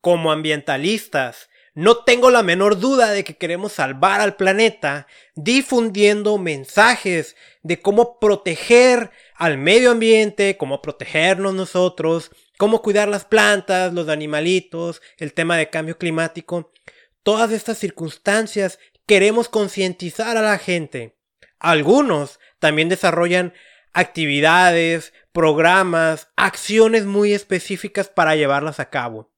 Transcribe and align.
como 0.00 0.32
ambientalistas, 0.32 1.48
no 1.76 2.04
tengo 2.04 2.30
la 2.30 2.42
menor 2.42 2.80
duda 2.80 3.10
de 3.10 3.22
que 3.22 3.36
queremos 3.36 3.74
salvar 3.74 4.22
al 4.22 4.36
planeta 4.36 5.06
difundiendo 5.34 6.38
mensajes 6.38 7.36
de 7.62 7.82
cómo 7.82 8.18
proteger 8.18 9.10
al 9.34 9.58
medio 9.58 9.90
ambiente, 9.90 10.56
cómo 10.56 10.80
protegernos 10.80 11.52
nosotros, 11.52 12.30
cómo 12.56 12.80
cuidar 12.80 13.08
las 13.08 13.26
plantas, 13.26 13.92
los 13.92 14.08
animalitos, 14.08 15.02
el 15.18 15.34
tema 15.34 15.58
de 15.58 15.68
cambio 15.68 15.98
climático. 15.98 16.72
Todas 17.22 17.52
estas 17.52 17.76
circunstancias 17.76 18.78
queremos 19.04 19.50
concientizar 19.50 20.38
a 20.38 20.42
la 20.42 20.56
gente. 20.56 21.18
Algunos 21.58 22.40
también 22.58 22.88
desarrollan 22.88 23.52
actividades, 23.92 25.12
programas, 25.30 26.28
acciones 26.36 27.04
muy 27.04 27.34
específicas 27.34 28.08
para 28.08 28.34
llevarlas 28.34 28.80
a 28.80 28.88
cabo. 28.88 29.35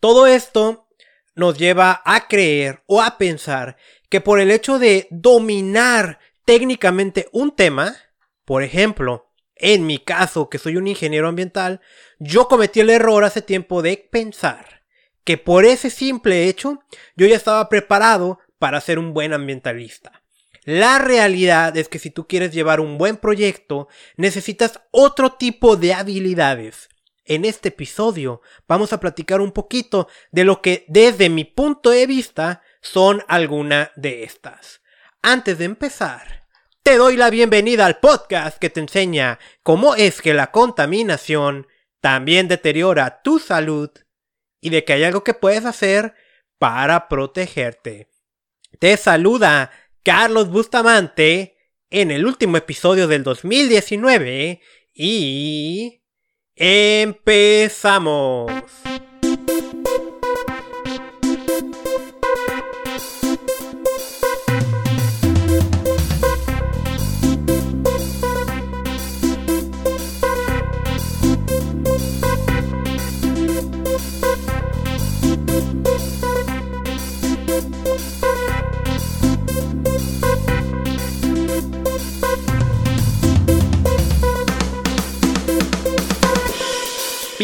Todo 0.00 0.26
esto 0.26 0.88
nos 1.34 1.58
lleva 1.58 2.02
a 2.04 2.28
creer 2.28 2.82
o 2.86 3.02
a 3.02 3.18
pensar 3.18 3.76
que 4.08 4.20
por 4.20 4.40
el 4.40 4.50
hecho 4.50 4.78
de 4.78 5.08
dominar 5.10 6.18
técnicamente 6.44 7.28
un 7.32 7.54
tema, 7.54 7.96
por 8.44 8.62
ejemplo, 8.62 9.30
en 9.56 9.86
mi 9.86 9.98
caso, 9.98 10.48
que 10.48 10.58
soy 10.58 10.76
un 10.76 10.86
ingeniero 10.86 11.28
ambiental, 11.28 11.80
yo 12.18 12.48
cometí 12.48 12.80
el 12.80 12.90
error 12.90 13.24
hace 13.24 13.42
tiempo 13.42 13.82
de 13.82 13.96
pensar 13.96 14.84
que 15.24 15.36
por 15.36 15.64
ese 15.64 15.90
simple 15.90 16.48
hecho 16.48 16.82
yo 17.16 17.26
ya 17.26 17.36
estaba 17.36 17.68
preparado 17.68 18.38
para 18.58 18.80
ser 18.80 18.98
un 18.98 19.12
buen 19.12 19.32
ambientalista. 19.32 20.22
La 20.64 20.98
realidad 20.98 21.76
es 21.76 21.88
que 21.88 21.98
si 21.98 22.10
tú 22.10 22.26
quieres 22.26 22.52
llevar 22.52 22.80
un 22.80 22.98
buen 22.98 23.16
proyecto, 23.16 23.88
necesitas 24.16 24.80
otro 24.90 25.32
tipo 25.32 25.76
de 25.76 25.94
habilidades 25.94 26.88
en 27.28 27.44
este 27.44 27.68
episodio 27.68 28.40
vamos 28.66 28.92
a 28.92 28.98
platicar 28.98 29.40
un 29.40 29.52
poquito 29.52 30.08
de 30.32 30.44
lo 30.44 30.60
que 30.60 30.84
desde 30.88 31.28
mi 31.28 31.44
punto 31.44 31.90
de 31.90 32.06
vista 32.06 32.62
son 32.80 33.22
alguna 33.28 33.92
de 33.96 34.24
estas. 34.24 34.80
Antes 35.22 35.58
de 35.58 35.66
empezar, 35.66 36.46
te 36.82 36.96
doy 36.96 37.16
la 37.16 37.30
bienvenida 37.30 37.86
al 37.86 38.00
podcast 38.00 38.58
que 38.58 38.70
te 38.70 38.80
enseña 38.80 39.38
cómo 39.62 39.94
es 39.94 40.22
que 40.22 40.32
la 40.32 40.50
contaminación 40.50 41.66
también 42.00 42.48
deteriora 42.48 43.20
tu 43.22 43.38
salud 43.38 43.90
y 44.60 44.70
de 44.70 44.84
que 44.84 44.94
hay 44.94 45.04
algo 45.04 45.22
que 45.22 45.34
puedes 45.34 45.66
hacer 45.66 46.14
para 46.58 47.08
protegerte. 47.08 48.08
Te 48.78 48.96
saluda 48.96 49.70
Carlos 50.02 50.48
Bustamante 50.48 51.56
en 51.90 52.10
el 52.10 52.24
último 52.24 52.56
episodio 52.56 53.06
del 53.06 53.22
2019 53.22 54.62
y... 54.94 55.97
Empezamos. 56.60 58.50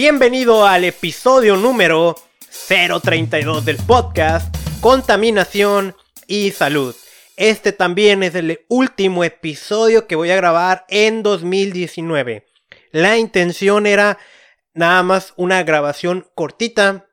Bienvenido 0.06 0.66
al 0.66 0.84
episodio 0.84 1.56
número 1.56 2.14
032 2.68 3.64
del 3.64 3.78
podcast 3.78 4.54
Contaminación 4.82 5.96
y 6.26 6.50
Salud. 6.50 6.94
Este 7.38 7.72
también 7.72 8.22
es 8.22 8.34
el 8.34 8.66
último 8.68 9.24
episodio 9.24 10.06
que 10.06 10.14
voy 10.14 10.30
a 10.30 10.36
grabar 10.36 10.84
en 10.90 11.22
2019. 11.22 12.44
La 12.90 13.16
intención 13.16 13.86
era 13.86 14.18
nada 14.74 15.02
más 15.02 15.32
una 15.36 15.62
grabación 15.62 16.26
cortita 16.34 17.06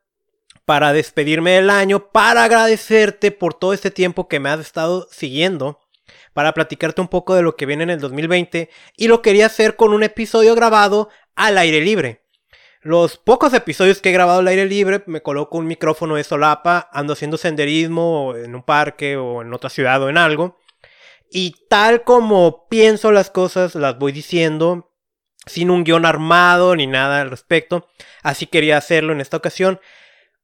para 0.65 0.91
despedirme 0.91 1.51
del 1.51 1.69
año, 1.69 2.11
para 2.11 2.43
agradecerte 2.43 3.31
por 3.31 3.53
todo 3.53 3.71
este 3.71 3.91
tiempo 3.91 4.27
que 4.27 4.41
me 4.41 4.49
has 4.49 4.59
estado 4.59 5.07
siguiendo, 5.09 5.79
para 6.33 6.53
platicarte 6.53 6.99
un 6.99 7.07
poco 7.07 7.35
de 7.35 7.41
lo 7.41 7.55
que 7.55 7.65
viene 7.65 7.83
en 7.83 7.91
el 7.91 8.01
2020 8.01 8.69
y 8.97 9.07
lo 9.07 9.21
quería 9.21 9.45
hacer 9.45 9.77
con 9.77 9.93
un 9.93 10.03
episodio 10.03 10.55
grabado 10.55 11.07
al 11.35 11.57
aire 11.57 11.79
libre. 11.79 12.20
Los 12.83 13.17
pocos 13.17 13.53
episodios 13.53 14.01
que 14.01 14.09
he 14.09 14.13
grabado 14.13 14.39
al 14.39 14.47
aire 14.47 14.65
libre, 14.65 15.03
me 15.05 15.21
coloco 15.21 15.59
un 15.59 15.67
micrófono 15.67 16.15
de 16.15 16.23
solapa, 16.23 16.89
ando 16.91 17.13
haciendo 17.13 17.37
senderismo 17.37 18.33
en 18.35 18.55
un 18.55 18.63
parque 18.63 19.17
o 19.17 19.43
en 19.43 19.53
otra 19.53 19.69
ciudad 19.69 20.01
o 20.01 20.09
en 20.09 20.17
algo. 20.17 20.57
Y 21.29 21.67
tal 21.69 22.03
como 22.03 22.67
pienso 22.69 23.11
las 23.11 23.29
cosas, 23.29 23.75
las 23.75 23.99
voy 23.99 24.11
diciendo, 24.11 24.95
sin 25.45 25.69
un 25.69 25.83
guion 25.83 26.07
armado 26.07 26.75
ni 26.75 26.87
nada 26.87 27.21
al 27.21 27.29
respecto. 27.29 27.87
Así 28.23 28.47
quería 28.47 28.77
hacerlo 28.77 29.13
en 29.13 29.21
esta 29.21 29.37
ocasión. 29.37 29.79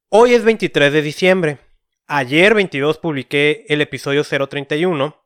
Hoy 0.09 0.35
es 0.35 0.43
23 0.43 0.93
de 0.93 1.01
diciembre. 1.01 1.57
Ayer 2.05 2.53
22 2.53 2.99
publiqué 2.99 3.65
el 3.67 3.81
episodio 3.81 4.23
031. 4.23 5.25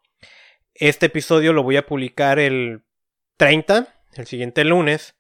Este 0.75 1.07
episodio 1.07 1.51
lo 1.51 1.63
voy 1.63 1.75
a 1.75 1.85
publicar 1.85 2.39
el 2.39 2.83
30, 3.35 3.93
el 4.13 4.27
siguiente 4.27 4.63
lunes. 4.63 5.15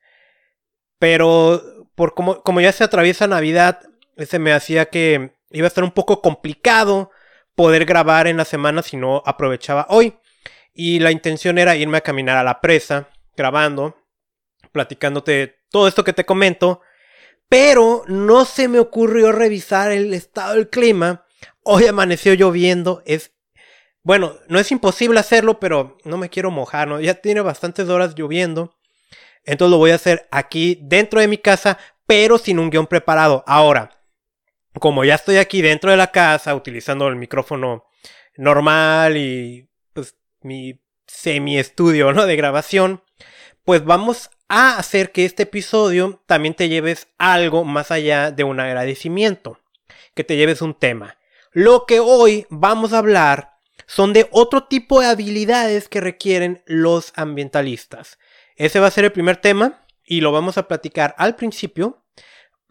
Pero 0.97 1.80
por 1.95 2.13
como, 2.13 2.41
como 2.41 2.61
ya 2.61 2.71
se 2.71 2.83
atraviesa 2.83 3.27
Navidad, 3.27 3.81
ese 4.15 4.39
me 4.39 4.53
hacía 4.53 4.85
que 4.85 5.33
iba 5.51 5.65
a 5.65 5.67
estar 5.67 5.83
un 5.83 5.91
poco 5.91 6.21
complicado 6.21 7.11
poder 7.55 7.85
grabar 7.85 8.27
en 8.27 8.37
la 8.37 8.45
semana 8.45 8.81
si 8.81 8.97
no 8.97 9.21
aprovechaba 9.25 9.85
hoy. 9.89 10.15
Y 10.73 10.99
la 10.99 11.11
intención 11.11 11.57
era 11.57 11.75
irme 11.75 11.97
a 11.97 12.01
caminar 12.01 12.37
a 12.37 12.43
la 12.43 12.61
presa, 12.61 13.09
grabando, 13.35 13.97
platicándote 14.71 15.59
todo 15.69 15.87
esto 15.87 16.03
que 16.03 16.13
te 16.13 16.25
comento. 16.25 16.81
Pero 17.49 18.03
no 18.07 18.45
se 18.45 18.69
me 18.69 18.79
ocurrió 18.79 19.33
revisar 19.33 19.91
el 19.91 20.13
estado 20.13 20.55
del 20.55 20.69
clima. 20.69 21.25
Hoy 21.63 21.85
amaneció 21.85 22.33
lloviendo. 22.33 23.03
Es. 23.05 23.33
Bueno, 24.03 24.37
no 24.47 24.57
es 24.57 24.71
imposible 24.71 25.19
hacerlo, 25.19 25.59
pero 25.59 25.97
no 26.05 26.17
me 26.17 26.29
quiero 26.29 26.49
mojar, 26.49 26.87
¿no? 26.87 27.01
Ya 27.01 27.15
tiene 27.15 27.41
bastantes 27.41 27.89
horas 27.89 28.15
lloviendo. 28.15 28.73
Entonces 29.45 29.71
lo 29.71 29.77
voy 29.77 29.91
a 29.91 29.95
hacer 29.95 30.27
aquí 30.31 30.79
dentro 30.81 31.19
de 31.19 31.27
mi 31.27 31.37
casa, 31.37 31.77
pero 32.05 32.37
sin 32.37 32.59
un 32.59 32.69
guion 32.69 32.87
preparado. 32.87 33.43
Ahora, 33.47 34.01
como 34.79 35.03
ya 35.03 35.15
estoy 35.15 35.37
aquí 35.37 35.61
dentro 35.61 35.91
de 35.91 35.97
la 35.97 36.11
casa 36.11 36.55
utilizando 36.55 37.07
el 37.07 37.15
micrófono 37.15 37.85
normal 38.37 39.17
y 39.17 39.69
pues 39.93 40.15
mi 40.41 40.81
semi 41.07 41.57
estudio, 41.57 42.13
¿no? 42.13 42.25
De 42.25 42.35
grabación, 42.35 43.03
pues 43.63 43.83
vamos 43.83 44.29
a 44.47 44.77
hacer 44.77 45.11
que 45.11 45.25
este 45.25 45.43
episodio 45.43 46.21
también 46.25 46.53
te 46.53 46.69
lleves 46.69 47.07
algo 47.17 47.63
más 47.63 47.91
allá 47.91 48.31
de 48.31 48.43
un 48.43 48.59
agradecimiento, 48.59 49.59
que 50.13 50.23
te 50.23 50.35
lleves 50.35 50.61
un 50.61 50.73
tema. 50.73 51.17
Lo 51.51 51.85
que 51.85 51.99
hoy 51.99 52.47
vamos 52.49 52.93
a 52.93 52.99
hablar 52.99 53.51
son 53.87 54.13
de 54.13 54.27
otro 54.31 54.65
tipo 54.65 55.01
de 55.01 55.07
habilidades 55.07 55.89
que 55.89 55.99
requieren 55.99 56.63
los 56.65 57.11
ambientalistas. 57.15 58.17
Ese 58.55 58.79
va 58.79 58.87
a 58.87 58.91
ser 58.91 59.05
el 59.05 59.11
primer 59.11 59.37
tema 59.37 59.85
y 60.03 60.21
lo 60.21 60.31
vamos 60.31 60.57
a 60.57 60.67
platicar 60.67 61.15
al 61.17 61.35
principio 61.35 62.03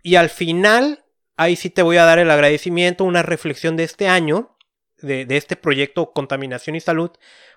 y 0.02 0.16
al 0.16 0.30
final 0.30 1.04
ahí 1.36 1.56
sí 1.56 1.70
te 1.70 1.82
voy 1.82 1.96
a 1.96 2.04
dar 2.04 2.18
el 2.18 2.30
agradecimiento, 2.30 3.04
una 3.04 3.22
reflexión 3.22 3.76
de 3.76 3.84
este 3.84 4.08
año, 4.08 4.56
de, 4.98 5.26
este 5.30 5.56
proyecto 5.56 6.12
Contaminación 6.12 6.76
y 6.76 6.80
Salud, 6.80 7.10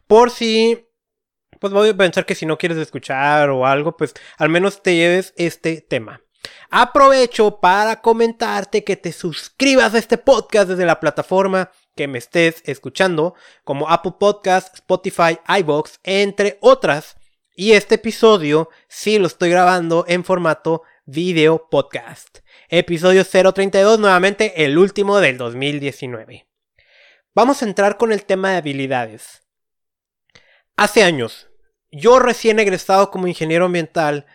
por 0.07 0.31
si, 0.31 0.87
pues 1.59 1.73
voy 1.73 1.89
a 1.89 1.97
pensar 1.97 2.25
que 2.25 2.35
si 2.35 2.45
no 2.45 2.57
quieres 2.57 2.77
escuchar 2.77 3.49
o 3.49 3.65
algo, 3.65 3.97
pues 3.97 4.13
al 4.37 4.49
menos 4.49 4.81
te 4.81 4.95
lleves 4.95 5.33
este 5.35 5.81
tema. 5.81 6.21
Aprovecho 6.69 7.59
para 7.59 8.01
comentarte 8.01 8.83
que 8.83 8.97
te 8.97 9.11
suscribas 9.11 9.93
a 9.93 9.99
este 9.99 10.17
podcast 10.17 10.69
desde 10.69 10.85
la 10.85 10.99
plataforma 10.99 11.71
que 11.95 12.07
me 12.07 12.17
estés 12.17 12.63
escuchando, 12.65 13.35
como 13.63 13.89
Apple 13.89 14.13
Podcast, 14.19 14.75
Spotify, 14.75 15.39
iBox, 15.59 15.99
entre 16.03 16.57
otras. 16.61 17.15
Y 17.55 17.73
este 17.73 17.95
episodio 17.95 18.69
sí 18.87 19.19
lo 19.19 19.27
estoy 19.27 19.51
grabando 19.51 20.05
en 20.07 20.23
formato 20.23 20.81
video 21.05 21.69
podcast. 21.69 22.39
Episodio 22.67 23.23
032, 23.23 23.99
nuevamente 23.99 24.65
el 24.65 24.75
último 24.79 25.19
del 25.19 25.37
2019. 25.37 26.47
Vamos 27.35 27.61
a 27.61 27.65
entrar 27.65 27.97
con 27.97 28.11
el 28.11 28.25
tema 28.25 28.49
de 28.49 28.57
habilidades. 28.57 29.43
Hace 30.77 31.03
años, 31.03 31.47
yo 31.91 32.17
recién 32.17 32.59
egresado 32.59 33.11
como 33.11 33.27
ingeniero 33.27 33.65
ambiental, 33.65 34.25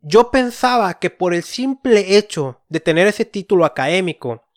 yo 0.00 0.30
pensaba 0.30 0.98
que 0.98 1.10
por 1.10 1.34
el 1.34 1.42
simple 1.42 2.16
hecho 2.16 2.62
de 2.70 2.80
tener 2.80 3.06
ese 3.08 3.26
título 3.26 3.66
académico, 3.66 4.48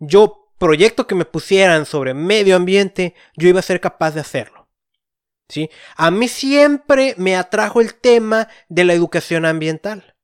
yo 0.00 0.52
proyecto 0.58 1.06
que 1.06 1.14
me 1.14 1.26
pusieran 1.26 1.86
sobre 1.86 2.12
medio 2.12 2.56
ambiente, 2.56 3.14
yo 3.36 3.48
iba 3.48 3.60
a 3.60 3.62
ser 3.62 3.80
capaz 3.80 4.14
de 4.14 4.20
hacerlo. 4.20 4.59
A 5.96 6.10
mí 6.10 6.28
siempre 6.28 7.14
me 7.16 7.36
atrajo 7.36 7.80
el 7.80 7.94
tema 7.94 8.48
de 8.68 8.84
la 8.84 8.94
educación 8.94 9.44
ambiental. 9.44 10.14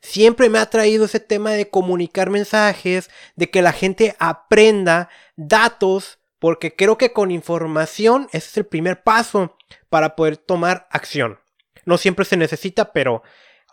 Siempre 0.00 0.48
me 0.48 0.58
ha 0.58 0.70
traído 0.70 1.06
ese 1.06 1.20
tema 1.20 1.52
de 1.52 1.68
comunicar 1.68 2.30
mensajes, 2.30 3.10
de 3.34 3.50
que 3.50 3.62
la 3.62 3.72
gente 3.72 4.14
aprenda 4.18 5.08
datos, 5.36 6.18
porque 6.38 6.76
creo 6.76 6.98
que 6.98 7.12
con 7.12 7.30
información 7.30 8.28
ese 8.32 8.48
es 8.48 8.56
el 8.58 8.66
primer 8.66 9.02
paso 9.02 9.56
para 9.88 10.14
poder 10.14 10.36
tomar 10.36 10.86
acción. 10.90 11.40
No 11.84 11.98
siempre 11.98 12.24
se 12.24 12.36
necesita, 12.36 12.92
pero 12.92 13.22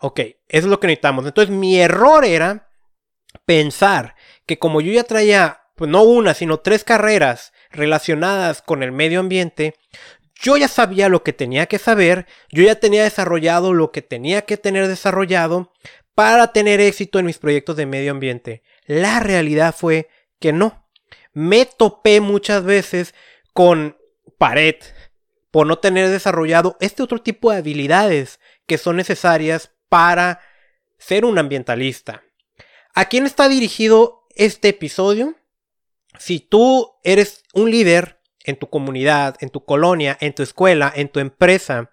ok, 0.00 0.20
eso 0.20 0.36
es 0.48 0.64
lo 0.64 0.80
que 0.80 0.86
necesitamos. 0.86 1.26
Entonces 1.26 1.54
mi 1.54 1.78
error 1.78 2.24
era 2.24 2.70
pensar 3.44 4.14
que 4.46 4.58
como 4.58 4.80
yo 4.80 4.92
ya 4.92 5.04
traía, 5.04 5.62
pues 5.76 5.90
no 5.90 6.02
una, 6.02 6.34
sino 6.34 6.60
tres 6.60 6.84
carreras 6.84 7.52
relacionadas 7.70 8.62
con 8.62 8.82
el 8.82 8.92
medio 8.92 9.20
ambiente, 9.20 9.74
yo 10.34 10.56
ya 10.56 10.68
sabía 10.68 11.08
lo 11.08 11.22
que 11.22 11.32
tenía 11.32 11.66
que 11.66 11.78
saber, 11.78 12.26
yo 12.50 12.62
ya 12.64 12.74
tenía 12.76 13.04
desarrollado 13.04 13.72
lo 13.72 13.92
que 13.92 14.02
tenía 14.02 14.42
que 14.42 14.56
tener 14.56 14.88
desarrollado 14.88 15.72
para 16.14 16.52
tener 16.52 16.80
éxito 16.80 17.18
en 17.18 17.26
mis 17.26 17.38
proyectos 17.38 17.76
de 17.76 17.86
medio 17.86 18.10
ambiente. 18.10 18.62
La 18.86 19.20
realidad 19.20 19.74
fue 19.76 20.08
que 20.38 20.52
no. 20.52 20.86
Me 21.32 21.66
topé 21.66 22.20
muchas 22.20 22.64
veces 22.64 23.14
con 23.52 23.96
pared 24.38 24.76
por 25.50 25.66
no 25.66 25.78
tener 25.78 26.08
desarrollado 26.08 26.76
este 26.80 27.02
otro 27.02 27.22
tipo 27.22 27.50
de 27.50 27.58
habilidades 27.58 28.40
que 28.66 28.78
son 28.78 28.96
necesarias 28.96 29.72
para 29.88 30.40
ser 30.98 31.24
un 31.24 31.38
ambientalista. 31.38 32.24
¿A 32.94 33.06
quién 33.06 33.26
está 33.26 33.48
dirigido 33.48 34.26
este 34.34 34.68
episodio? 34.68 35.36
Si 36.18 36.40
tú 36.40 36.92
eres 37.02 37.42
un 37.52 37.70
líder 37.70 38.20
en 38.44 38.56
tu 38.56 38.68
comunidad, 38.68 39.36
en 39.40 39.50
tu 39.50 39.64
colonia, 39.64 40.16
en 40.20 40.34
tu 40.34 40.42
escuela, 40.42 40.92
en 40.94 41.08
tu 41.08 41.18
empresa, 41.18 41.90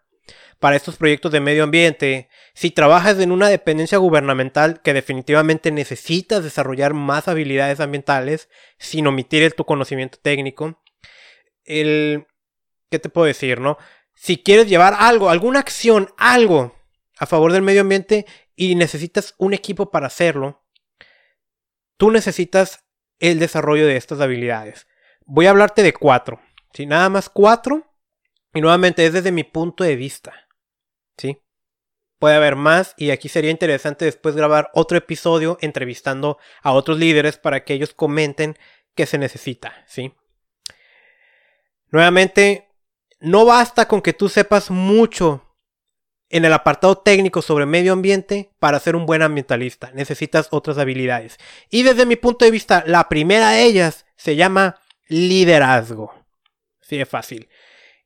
para 0.60 0.76
estos 0.76 0.98
proyectos 0.98 1.32
de 1.32 1.40
medio 1.40 1.64
ambiente, 1.64 2.30
si 2.54 2.70
trabajas 2.70 3.20
en 3.20 3.32
una 3.32 3.50
dependencia 3.50 3.98
gubernamental 3.98 4.82
que 4.84 4.94
definitivamente 4.94 5.72
necesitas 5.72 6.44
desarrollar 6.44 6.94
más 6.94 7.28
habilidades 7.28 7.80
ambientales 7.80 8.48
sin 8.78 9.08
omitir 9.08 9.54
tu 9.54 9.66
conocimiento 9.66 10.20
técnico. 10.22 10.80
¿Qué 11.66 12.26
te 12.90 13.10
puedo 13.10 13.26
decir, 13.26 13.60
no? 13.60 13.80
Si 14.14 14.38
quieres 14.38 14.68
llevar 14.68 14.96
algo, 15.00 15.32
alguna 15.32 15.60
acción, 15.60 16.14
algo 16.18 16.76
a 17.18 17.26
favor 17.26 17.54
del 17.54 17.64
medio 17.64 17.82
ambiente 17.82 18.28
y 18.56 18.76
necesitas 18.76 19.34
un 19.40 19.56
equipo 19.56 19.90
para 19.90 20.08
hacerlo, 20.08 20.64
tú 21.98 22.12
necesitas 22.12 22.84
el 23.18 23.40
desarrollo 23.40 23.88
de 23.88 23.98
estas 23.98 24.22
habilidades. 24.22 24.86
Voy 25.34 25.46
a 25.46 25.52
hablarte 25.52 25.82
de 25.82 25.94
cuatro. 25.94 26.42
¿sí? 26.74 26.86
Nada 26.86 27.08
más 27.08 27.30
cuatro. 27.30 27.88
Y 28.54 28.60
nuevamente 28.60 29.06
es 29.06 29.14
desde 29.14 29.32
mi 29.32 29.46
punto 29.46 29.86
de 29.86 29.96
vista. 29.96 30.34
¿sí? 31.18 31.38
Puede 32.20 32.36
haber 32.36 32.58
más 32.58 32.94
y 32.98 33.12
aquí 33.12 33.30
sería 33.30 33.50
interesante 33.50 34.04
después 34.04 34.36
grabar 34.36 34.70
otro 34.74 34.98
episodio 34.98 35.58
entrevistando 35.62 36.38
a 36.62 36.74
otros 36.74 37.00
líderes 37.00 37.38
para 37.38 37.64
que 37.64 37.74
ellos 37.74 37.94
comenten 37.94 38.58
qué 38.94 39.06
se 39.06 39.18
necesita. 39.18 39.86
¿sí? 39.88 40.14
Nuevamente, 41.92 42.68
no 43.22 43.46
basta 43.46 43.88
con 43.88 44.02
que 44.02 44.12
tú 44.12 44.28
sepas 44.28 44.70
mucho 44.70 45.56
en 46.28 46.44
el 46.44 46.52
apartado 46.52 46.98
técnico 46.98 47.42
sobre 47.42 47.66
medio 47.66 47.94
ambiente 47.94 48.52
para 48.60 48.82
ser 48.82 48.98
un 48.98 49.06
buen 49.06 49.22
ambientalista. 49.22 49.92
Necesitas 49.94 50.50
otras 50.52 50.78
habilidades. 50.78 51.38
Y 51.70 51.84
desde 51.84 52.06
mi 52.06 52.18
punto 52.18 52.44
de 52.44 52.52
vista, 52.52 52.84
la 52.86 53.08
primera 53.08 53.52
de 53.52 53.64
ellas 53.64 54.06
se 54.18 54.36
llama 54.36 54.81
liderazgo. 55.12 56.14
Sí, 56.82 57.00
es 57.00 57.08
fácil. 57.08 57.50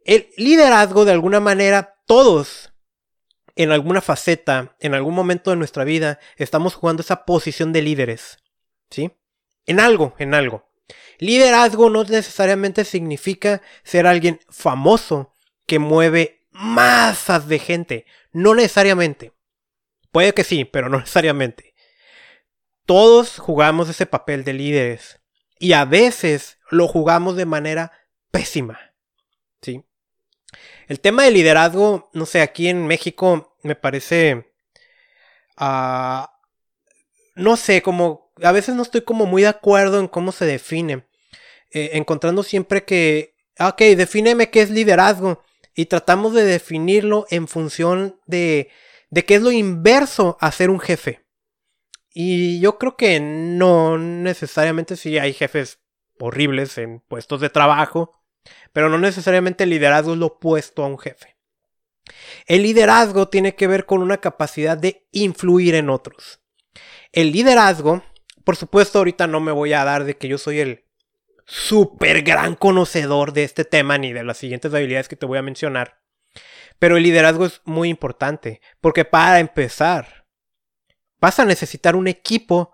El 0.04 0.30
liderazgo, 0.38 1.06
de 1.06 1.12
alguna 1.12 1.40
manera, 1.40 1.96
todos, 2.06 2.74
en 3.56 3.72
alguna 3.72 4.02
faceta, 4.02 4.76
en 4.80 4.94
algún 4.94 5.14
momento 5.14 5.52
de 5.52 5.58
nuestra 5.58 5.84
vida, 5.84 6.20
estamos 6.38 6.76
jugando 6.76 7.02
esa 7.02 7.26
posición 7.26 7.74
de 7.74 7.82
líderes. 7.82 8.40
¿Sí? 8.90 9.12
En 9.66 9.80
algo, 9.80 10.16
en 10.18 10.34
algo. 10.34 10.70
Liderazgo 11.20 11.90
no 11.90 12.04
necesariamente 12.04 12.86
significa 12.86 13.62
ser 13.84 14.06
alguien 14.06 14.40
famoso 14.50 15.34
que 15.66 15.80
mueve 15.80 16.46
masas 16.52 17.48
de 17.48 17.60
gente. 17.60 18.06
No 18.32 18.54
necesariamente. 18.56 19.32
Puede 20.12 20.34
que 20.34 20.44
sí, 20.44 20.66
pero 20.66 20.90
no 20.90 21.00
necesariamente. 21.00 21.74
Todos 22.86 23.40
jugamos 23.40 23.90
ese 23.90 24.06
papel 24.06 24.44
de 24.44 24.54
líderes. 24.54 25.20
Y 25.60 25.74
a 25.74 25.86
veces 25.86 26.58
lo 26.70 26.88
jugamos 26.88 27.36
de 27.36 27.46
manera 27.46 27.92
pésima. 28.32 28.80
¿Sí? 29.62 29.84
El 30.88 31.00
tema 31.00 31.24
de 31.24 31.32
liderazgo, 31.32 32.10
no 32.14 32.26
sé, 32.26 32.42
aquí 32.42 32.68
en 32.68 32.88
México 32.88 33.58
me 33.64 33.76
parece... 33.76 34.54
Uh, 35.60 36.26
no 37.36 37.58
sé, 37.58 37.82
como... 37.82 38.34
A 38.44 38.52
veces 38.52 38.76
no 38.76 38.84
estoy 38.84 39.02
como 39.02 39.26
muy 39.26 39.44
de 39.44 39.48
acuerdo 39.48 40.00
en 40.00 40.08
cómo 40.08 40.32
se 40.32 40.46
define. 40.46 41.08
Eh, 41.72 41.92
encontrando 41.94 42.44
siempre 42.44 42.84
que... 42.84 43.36
Ah, 43.58 43.70
ok, 43.70 43.82
defíneme 43.96 44.50
qué 44.50 44.62
es 44.62 44.70
liderazgo 44.70 45.42
y 45.74 45.86
tratamos 45.86 46.34
de 46.34 46.44
definirlo 46.44 47.26
en 47.30 47.48
función 47.48 48.20
de, 48.26 48.70
de 49.10 49.26
qué 49.26 49.36
es 49.36 49.42
lo 49.42 49.52
inverso 49.52 50.38
a 50.42 50.52
ser 50.52 50.70
un 50.70 50.80
jefe. 50.80 51.25
Y 52.18 52.62
yo 52.62 52.78
creo 52.78 52.96
que 52.96 53.20
no 53.20 53.98
necesariamente 53.98 54.96
si 54.96 55.18
hay 55.18 55.34
jefes 55.34 55.82
horribles 56.18 56.78
en 56.78 57.02
puestos 57.02 57.42
de 57.42 57.50
trabajo, 57.50 58.24
pero 58.72 58.88
no 58.88 58.98
necesariamente 58.98 59.66
el 59.66 59.72
liderazgo 59.72 60.14
es 60.14 60.18
lo 60.18 60.28
opuesto 60.28 60.86
a 60.86 60.88
un 60.88 60.98
jefe. 60.98 61.36
El 62.46 62.64
liderazgo 62.64 63.28
tiene 63.28 63.56
que 63.56 63.68
ver 63.68 63.86
con 63.86 64.02
una 64.02 64.20
capacidad 64.20 64.78
de 64.78 65.06
influir 65.12 65.76
en 65.76 65.90
otros. 65.90 66.40
El 67.12 67.34
liderazgo, 67.34 68.02
por 68.46 68.56
supuesto 68.56 69.00
ahorita 69.00 69.28
no 69.28 69.42
me 69.42 69.52
voy 69.52 69.74
a 69.74 69.84
dar 69.84 70.06
de 70.06 70.16
que 70.16 70.30
yo 70.30 70.38
soy 70.38 70.62
el 70.62 70.86
súper 71.46 72.22
gran 72.22 72.56
conocedor 72.56 73.34
de 73.34 73.44
este 73.44 73.66
tema 73.66 73.98
ni 73.98 74.14
de 74.14 74.24
las 74.24 74.38
siguientes 74.38 74.74
habilidades 74.74 75.10
que 75.10 75.18
te 75.18 75.26
voy 75.26 75.38
a 75.38 75.42
mencionar. 75.42 76.00
Pero 76.80 76.96
el 76.96 77.04
liderazgo 77.04 77.46
es 77.46 77.60
muy 77.66 77.90
importante, 77.90 78.62
porque 78.80 79.04
para 79.04 79.42
empezar, 79.42 80.25
vas 81.26 81.40
a 81.40 81.46
necesitar 81.46 81.96
un 81.96 82.08
equipo 82.08 82.72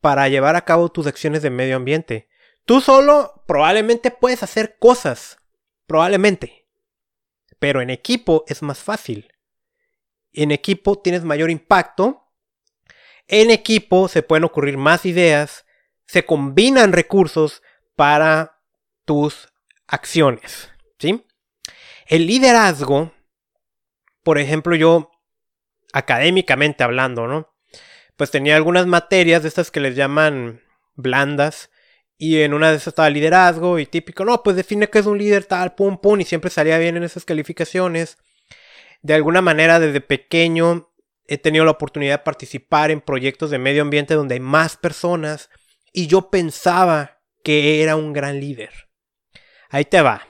para 0.00 0.28
llevar 0.28 0.54
a 0.54 0.64
cabo 0.64 0.92
tus 0.92 1.08
acciones 1.08 1.42
de 1.42 1.50
medio 1.50 1.74
ambiente. 1.74 2.28
Tú 2.64 2.80
solo 2.80 3.42
probablemente 3.48 4.12
puedes 4.12 4.44
hacer 4.44 4.76
cosas, 4.78 5.38
probablemente. 5.86 6.68
Pero 7.58 7.82
en 7.82 7.90
equipo 7.90 8.44
es 8.46 8.62
más 8.62 8.78
fácil. 8.78 9.34
En 10.32 10.52
equipo 10.52 11.00
tienes 11.00 11.24
mayor 11.24 11.50
impacto. 11.50 12.32
En 13.26 13.50
equipo 13.50 14.06
se 14.06 14.22
pueden 14.22 14.44
ocurrir 14.44 14.78
más 14.78 15.04
ideas, 15.04 15.64
se 16.06 16.24
combinan 16.24 16.92
recursos 16.92 17.64
para 17.96 18.62
tus 19.04 19.48
acciones. 19.88 20.70
¿sí? 21.00 21.26
El 22.06 22.28
liderazgo, 22.28 23.10
por 24.22 24.38
ejemplo, 24.38 24.76
yo, 24.76 25.10
académicamente 25.92 26.84
hablando, 26.84 27.26
¿no? 27.26 27.51
Pues 28.22 28.30
tenía 28.30 28.54
algunas 28.54 28.86
materias 28.86 29.42
de 29.42 29.48
estas 29.48 29.72
que 29.72 29.80
les 29.80 29.96
llaman 29.96 30.62
blandas. 30.94 31.70
Y 32.16 32.42
en 32.42 32.54
una 32.54 32.70
de 32.70 32.76
esas 32.76 32.86
estaba 32.86 33.10
liderazgo 33.10 33.80
y 33.80 33.86
típico, 33.86 34.24
no, 34.24 34.44
pues 34.44 34.54
define 34.54 34.88
que 34.88 35.00
es 35.00 35.06
un 35.06 35.18
líder 35.18 35.44
tal, 35.44 35.74
pum, 35.74 35.98
pum, 36.00 36.20
y 36.20 36.24
siempre 36.24 36.48
salía 36.48 36.78
bien 36.78 36.96
en 36.96 37.02
esas 37.02 37.24
calificaciones. 37.24 38.18
De 39.00 39.14
alguna 39.14 39.40
manera, 39.40 39.80
desde 39.80 40.00
pequeño 40.00 40.94
he 41.26 41.36
tenido 41.36 41.64
la 41.64 41.72
oportunidad 41.72 42.20
de 42.20 42.24
participar 42.24 42.92
en 42.92 43.00
proyectos 43.00 43.50
de 43.50 43.58
medio 43.58 43.82
ambiente 43.82 44.14
donde 44.14 44.34
hay 44.34 44.40
más 44.40 44.76
personas. 44.76 45.50
Y 45.92 46.06
yo 46.06 46.30
pensaba 46.30 47.18
que 47.42 47.82
era 47.82 47.96
un 47.96 48.12
gran 48.12 48.38
líder. 48.38 48.70
Ahí 49.68 49.84
te 49.84 50.00
va. 50.00 50.28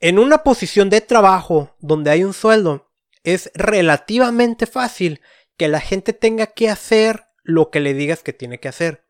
En 0.00 0.18
una 0.18 0.42
posición 0.42 0.90
de 0.90 1.00
trabajo 1.00 1.74
donde 1.80 2.10
hay 2.10 2.24
un 2.24 2.34
sueldo, 2.34 2.90
es 3.24 3.50
relativamente 3.54 4.66
fácil 4.66 5.22
que 5.56 5.68
la 5.68 5.80
gente 5.80 6.12
tenga 6.12 6.46
que 6.48 6.68
hacer 6.68 7.26
lo 7.42 7.70
que 7.70 7.80
le 7.80 7.94
digas 7.94 8.22
que 8.22 8.32
tiene 8.32 8.58
que 8.60 8.68
hacer. 8.68 9.04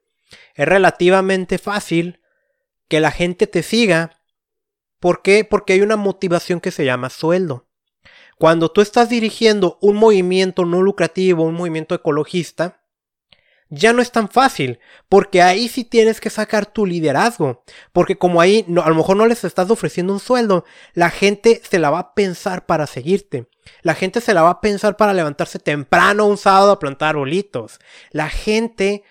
Es 0.54 0.66
relativamente 0.66 1.58
fácil 1.58 2.20
que 2.88 3.00
la 3.00 3.10
gente 3.10 3.46
te 3.46 3.62
siga. 3.62 4.22
¿Por 5.00 5.22
qué? 5.22 5.44
Porque 5.44 5.74
hay 5.74 5.80
una 5.80 5.96
motivación 5.96 6.60
que 6.60 6.70
se 6.70 6.84
llama 6.84 7.10
sueldo. 7.10 7.68
Cuando 8.38 8.70
tú 8.70 8.80
estás 8.80 9.08
dirigiendo 9.08 9.78
un 9.80 9.96
movimiento 9.96 10.64
no 10.64 10.82
lucrativo, 10.82 11.44
un 11.44 11.54
movimiento 11.54 11.94
ecologista, 11.94 12.82
ya 13.68 13.92
no 13.92 14.02
es 14.02 14.12
tan 14.12 14.28
fácil, 14.28 14.78
porque 15.08 15.42
ahí 15.42 15.68
sí 15.68 15.84
tienes 15.84 16.20
que 16.20 16.30
sacar 16.30 16.66
tu 16.66 16.86
liderazgo, 16.86 17.64
porque 17.92 18.16
como 18.16 18.40
ahí 18.40 18.64
no, 18.68 18.82
a 18.82 18.88
lo 18.88 18.94
mejor 18.94 19.16
no 19.16 19.26
les 19.26 19.42
estás 19.42 19.70
ofreciendo 19.70 20.12
un 20.12 20.20
sueldo, 20.20 20.64
la 20.94 21.10
gente 21.10 21.60
se 21.68 21.78
la 21.78 21.90
va 21.90 21.98
a 21.98 22.14
pensar 22.14 22.66
para 22.66 22.86
seguirte, 22.86 23.48
la 23.82 23.94
gente 23.94 24.20
se 24.20 24.34
la 24.34 24.42
va 24.42 24.50
a 24.50 24.60
pensar 24.60 24.96
para 24.96 25.14
levantarse 25.14 25.58
temprano 25.58 26.26
un 26.26 26.38
sábado 26.38 26.72
a 26.72 26.78
plantar 26.78 27.16
bolitos, 27.16 27.78
la 28.10 28.28
gente 28.28 29.02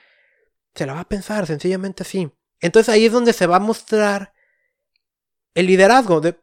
se 0.74 0.86
la 0.86 0.94
va 0.94 1.02
a 1.02 1.10
pensar 1.10 1.48
sencillamente 1.48 2.04
así. 2.04 2.32
Entonces 2.60 2.94
ahí 2.94 3.06
es 3.06 3.12
donde 3.12 3.34
se 3.34 3.48
va 3.48 3.58
a 3.58 3.60
mostrar 3.60 4.34
el 5.54 5.68
liderazgo. 5.68 6.22
De, 6.22 6.38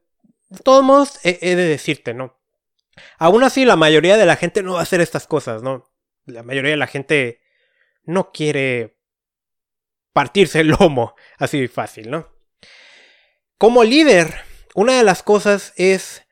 todos 0.62 0.84
modos, 0.84 1.18
he, 1.24 1.38
he 1.42 1.56
de 1.56 1.66
decirte, 1.66 2.14
¿no? 2.14 2.38
Aún 3.18 3.42
así, 3.44 3.64
la 3.64 3.76
mayoría 3.76 4.16
de 4.16 4.26
la 4.26 4.36
gente 4.36 4.62
no 4.62 4.74
va 4.74 4.80
a 4.80 4.82
hacer 4.82 5.00
estas 5.00 5.26
cosas, 5.26 5.62
¿no? 5.62 5.92
la 6.26 6.42
mayoría 6.42 6.72
de 6.72 6.76
la 6.76 6.86
gente 6.86 7.40
no 8.04 8.32
quiere 8.32 8.96
partirse 10.12 10.60
el 10.60 10.68
lomo 10.68 11.14
así 11.38 11.68
fácil, 11.68 12.10
¿no? 12.10 12.28
Como 13.58 13.84
líder, 13.84 14.42
una 14.74 14.96
de 14.96 15.04
las 15.04 15.22
cosas 15.22 15.72
es 15.76 16.26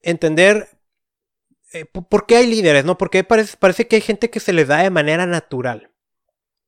entender 0.00 0.68
eh, 1.72 1.84
por 1.84 2.26
qué 2.26 2.36
hay 2.36 2.46
líderes, 2.46 2.84
¿no? 2.84 2.98
Porque 2.98 3.22
parece, 3.22 3.86
que 3.86 3.96
hay 3.96 4.02
gente 4.02 4.30
que 4.30 4.40
se 4.40 4.52
les 4.52 4.68
da 4.68 4.78
de 4.78 4.90
manera 4.90 5.26
natural. 5.26 5.92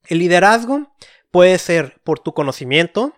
El 0.07 0.19
liderazgo 0.19 0.93
puede 1.31 1.59
ser 1.59 2.01
por 2.05 2.21
tu 2.21 2.35
conocimiento, 2.35 3.15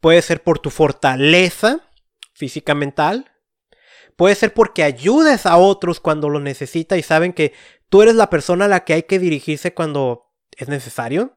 puede 0.00 0.22
ser 0.22 0.42
por 0.42 0.58
tu 0.58 0.70
fortaleza 0.70 1.90
física 2.32 2.74
mental, 2.74 3.32
puede 4.16 4.34
ser 4.34 4.54
porque 4.54 4.82
ayudes 4.82 5.44
a 5.44 5.58
otros 5.58 6.00
cuando 6.00 6.30
lo 6.30 6.40
necesita 6.40 6.96
y 6.96 7.02
saben 7.02 7.32
que 7.32 7.52
tú 7.90 8.02
eres 8.02 8.14
la 8.14 8.30
persona 8.30 8.64
a 8.64 8.68
la 8.68 8.84
que 8.84 8.94
hay 8.94 9.02
que 9.02 9.18
dirigirse 9.18 9.74
cuando 9.74 10.32
es 10.56 10.68
necesario. 10.68 11.36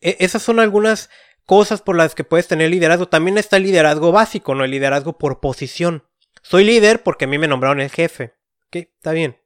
E, 0.00 0.16
esas 0.20 0.42
son 0.42 0.58
algunas 0.58 1.10
cosas 1.44 1.80
por 1.80 1.96
las 1.96 2.14
que 2.16 2.24
puedes 2.24 2.48
tener 2.48 2.70
liderazgo. 2.70 3.08
También 3.08 3.38
está 3.38 3.56
el 3.56 3.62
liderazgo 3.62 4.10
básico, 4.10 4.54
no 4.54 4.64
el 4.64 4.70
liderazgo 4.72 5.16
por 5.16 5.40
posición. 5.40 6.07
Soy 6.42 6.64
líder 6.64 7.02
porque 7.02 7.24
a 7.24 7.28
mí 7.28 7.38
me 7.38 7.48
nombraron 7.48 7.80
el 7.80 7.90
jefe. 7.90 8.34
Ok, 8.66 8.76
está 8.76 9.12
bien. 9.12 9.38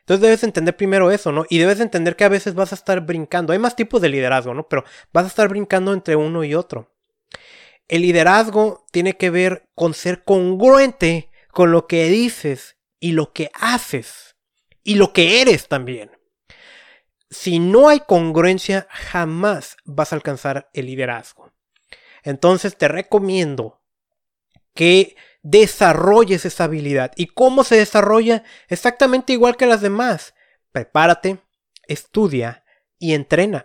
Entonces 0.00 0.22
debes 0.22 0.42
entender 0.42 0.76
primero 0.76 1.10
eso, 1.10 1.30
¿no? 1.30 1.46
Y 1.48 1.58
debes 1.58 1.78
entender 1.78 2.16
que 2.16 2.24
a 2.24 2.28
veces 2.28 2.54
vas 2.54 2.72
a 2.72 2.74
estar 2.74 3.00
brincando. 3.00 3.52
Hay 3.52 3.58
más 3.58 3.76
tipos 3.76 4.00
de 4.00 4.08
liderazgo, 4.08 4.54
¿no? 4.54 4.66
Pero 4.68 4.84
vas 5.12 5.24
a 5.24 5.28
estar 5.28 5.48
brincando 5.48 5.92
entre 5.92 6.16
uno 6.16 6.42
y 6.42 6.54
otro. 6.54 6.92
El 7.86 8.02
liderazgo 8.02 8.86
tiene 8.90 9.16
que 9.16 9.30
ver 9.30 9.68
con 9.74 9.94
ser 9.94 10.24
congruente 10.24 11.30
con 11.52 11.72
lo 11.72 11.86
que 11.86 12.08
dices 12.08 12.76
y 12.98 13.12
lo 13.12 13.32
que 13.32 13.50
haces 13.54 14.36
y 14.82 14.94
lo 14.94 15.12
que 15.12 15.42
eres 15.42 15.68
también. 15.68 16.10
Si 17.30 17.58
no 17.58 17.88
hay 17.88 18.00
congruencia, 18.00 18.88
jamás 18.90 19.76
vas 19.84 20.12
a 20.12 20.16
alcanzar 20.16 20.70
el 20.72 20.86
liderazgo. 20.86 21.52
Entonces 22.22 22.76
te 22.76 22.88
recomiendo 22.88 23.80
que 24.74 25.16
desarrolles 25.42 26.44
esa 26.44 26.64
habilidad. 26.64 27.12
¿Y 27.16 27.26
cómo 27.26 27.64
se 27.64 27.76
desarrolla? 27.76 28.44
Exactamente 28.68 29.32
igual 29.32 29.56
que 29.56 29.66
las 29.66 29.80
demás. 29.80 30.34
Prepárate, 30.72 31.38
estudia 31.86 32.64
y 32.98 33.14
entrena. 33.14 33.64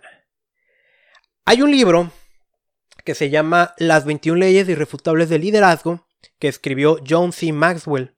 Hay 1.44 1.62
un 1.62 1.70
libro 1.70 2.10
que 3.04 3.14
se 3.14 3.30
llama 3.30 3.74
Las 3.78 4.04
21 4.04 4.38
leyes 4.38 4.68
irrefutables 4.68 5.28
del 5.28 5.42
liderazgo 5.42 6.06
que 6.38 6.48
escribió 6.48 6.98
John 7.08 7.32
C. 7.32 7.52
Maxwell. 7.52 8.16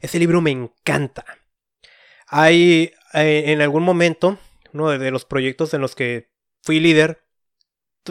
Ese 0.00 0.18
libro 0.18 0.40
me 0.40 0.50
encanta. 0.50 1.24
Hay 2.26 2.92
eh, 3.12 3.44
en 3.46 3.62
algún 3.62 3.84
momento, 3.84 4.38
uno 4.72 4.90
de 4.90 5.10
los 5.10 5.24
proyectos 5.24 5.72
en 5.72 5.80
los 5.80 5.94
que 5.94 6.30
fui 6.62 6.80
líder, 6.80 7.24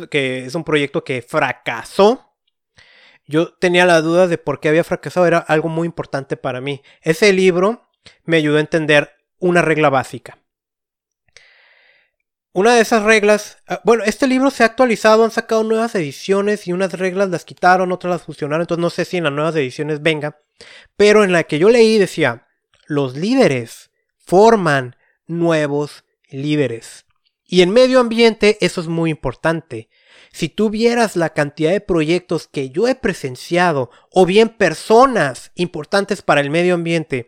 que 0.10 0.46
es 0.46 0.56
un 0.56 0.64
proyecto 0.64 1.04
que 1.04 1.22
fracasó 1.22 2.33
yo 3.26 3.54
tenía 3.54 3.86
la 3.86 4.02
duda 4.02 4.28
de 4.28 4.38
por 4.38 4.60
qué 4.60 4.70
había 4.70 4.84
fracasado, 4.84 5.26
era 5.26 5.38
algo 5.38 5.70
muy 5.70 5.86
importante 5.86 6.38
para 6.38 6.62
mí. 6.62 6.82
Ese 7.02 7.32
libro 7.34 7.90
me 8.26 8.38
ayudó 8.38 8.58
a 8.58 8.62
entender 8.62 9.12
una 9.40 9.62
regla 9.62 9.90
básica. 9.90 10.40
Una 12.56 12.76
de 12.76 12.82
esas 12.82 13.02
reglas, 13.02 13.58
ah, 13.68 13.82
bueno, 13.84 14.04
este 14.04 14.28
libro 14.28 14.52
se 14.52 14.62
ha 14.62 14.68
actualizado, 14.68 15.24
han 15.24 15.32
sacado 15.32 15.64
nuevas 15.64 15.96
ediciones 15.96 16.68
y 16.68 16.74
unas 16.74 16.94
reglas 16.94 17.30
las 17.30 17.46
quitaron, 17.46 17.92
otras 17.92 18.12
las 18.12 18.24
fusionaron, 18.24 18.62
entonces 18.62 18.82
no 18.82 18.92
sé 18.92 19.06
si 19.06 19.18
en 19.18 19.24
las 19.24 19.34
nuevas 19.34 19.56
ediciones 19.56 20.04
venga, 20.04 20.40
pero 20.96 21.24
en 21.24 21.32
la 21.32 21.46
que 21.46 21.58
yo 21.58 21.70
leí 21.70 21.98
decía, 21.98 22.46
los 22.86 23.16
líderes 23.16 23.90
forman 24.18 24.96
nuevos 25.26 26.06
líderes. 26.30 27.06
Y 27.44 27.62
en 27.64 27.72
medio 27.72 28.00
ambiente 28.00 28.58
eso 28.62 28.82
es 28.82 28.88
muy 28.88 29.10
importante. 29.10 29.90
Si 30.34 30.50
tú 30.50 30.72
vieras 30.72 31.16
la 31.16 31.30
cantidad 31.30 31.72
de 31.72 31.80
proyectos 31.80 32.48
que 32.48 32.72
yo 32.72 32.88
he 32.88 32.96
presenciado, 32.96 33.92
o 34.12 34.26
bien 34.26 34.50
personas 34.50 35.52
importantes 35.54 36.24
para 36.24 36.42
el 36.42 36.50
medio 36.50 36.74
ambiente, 36.74 37.28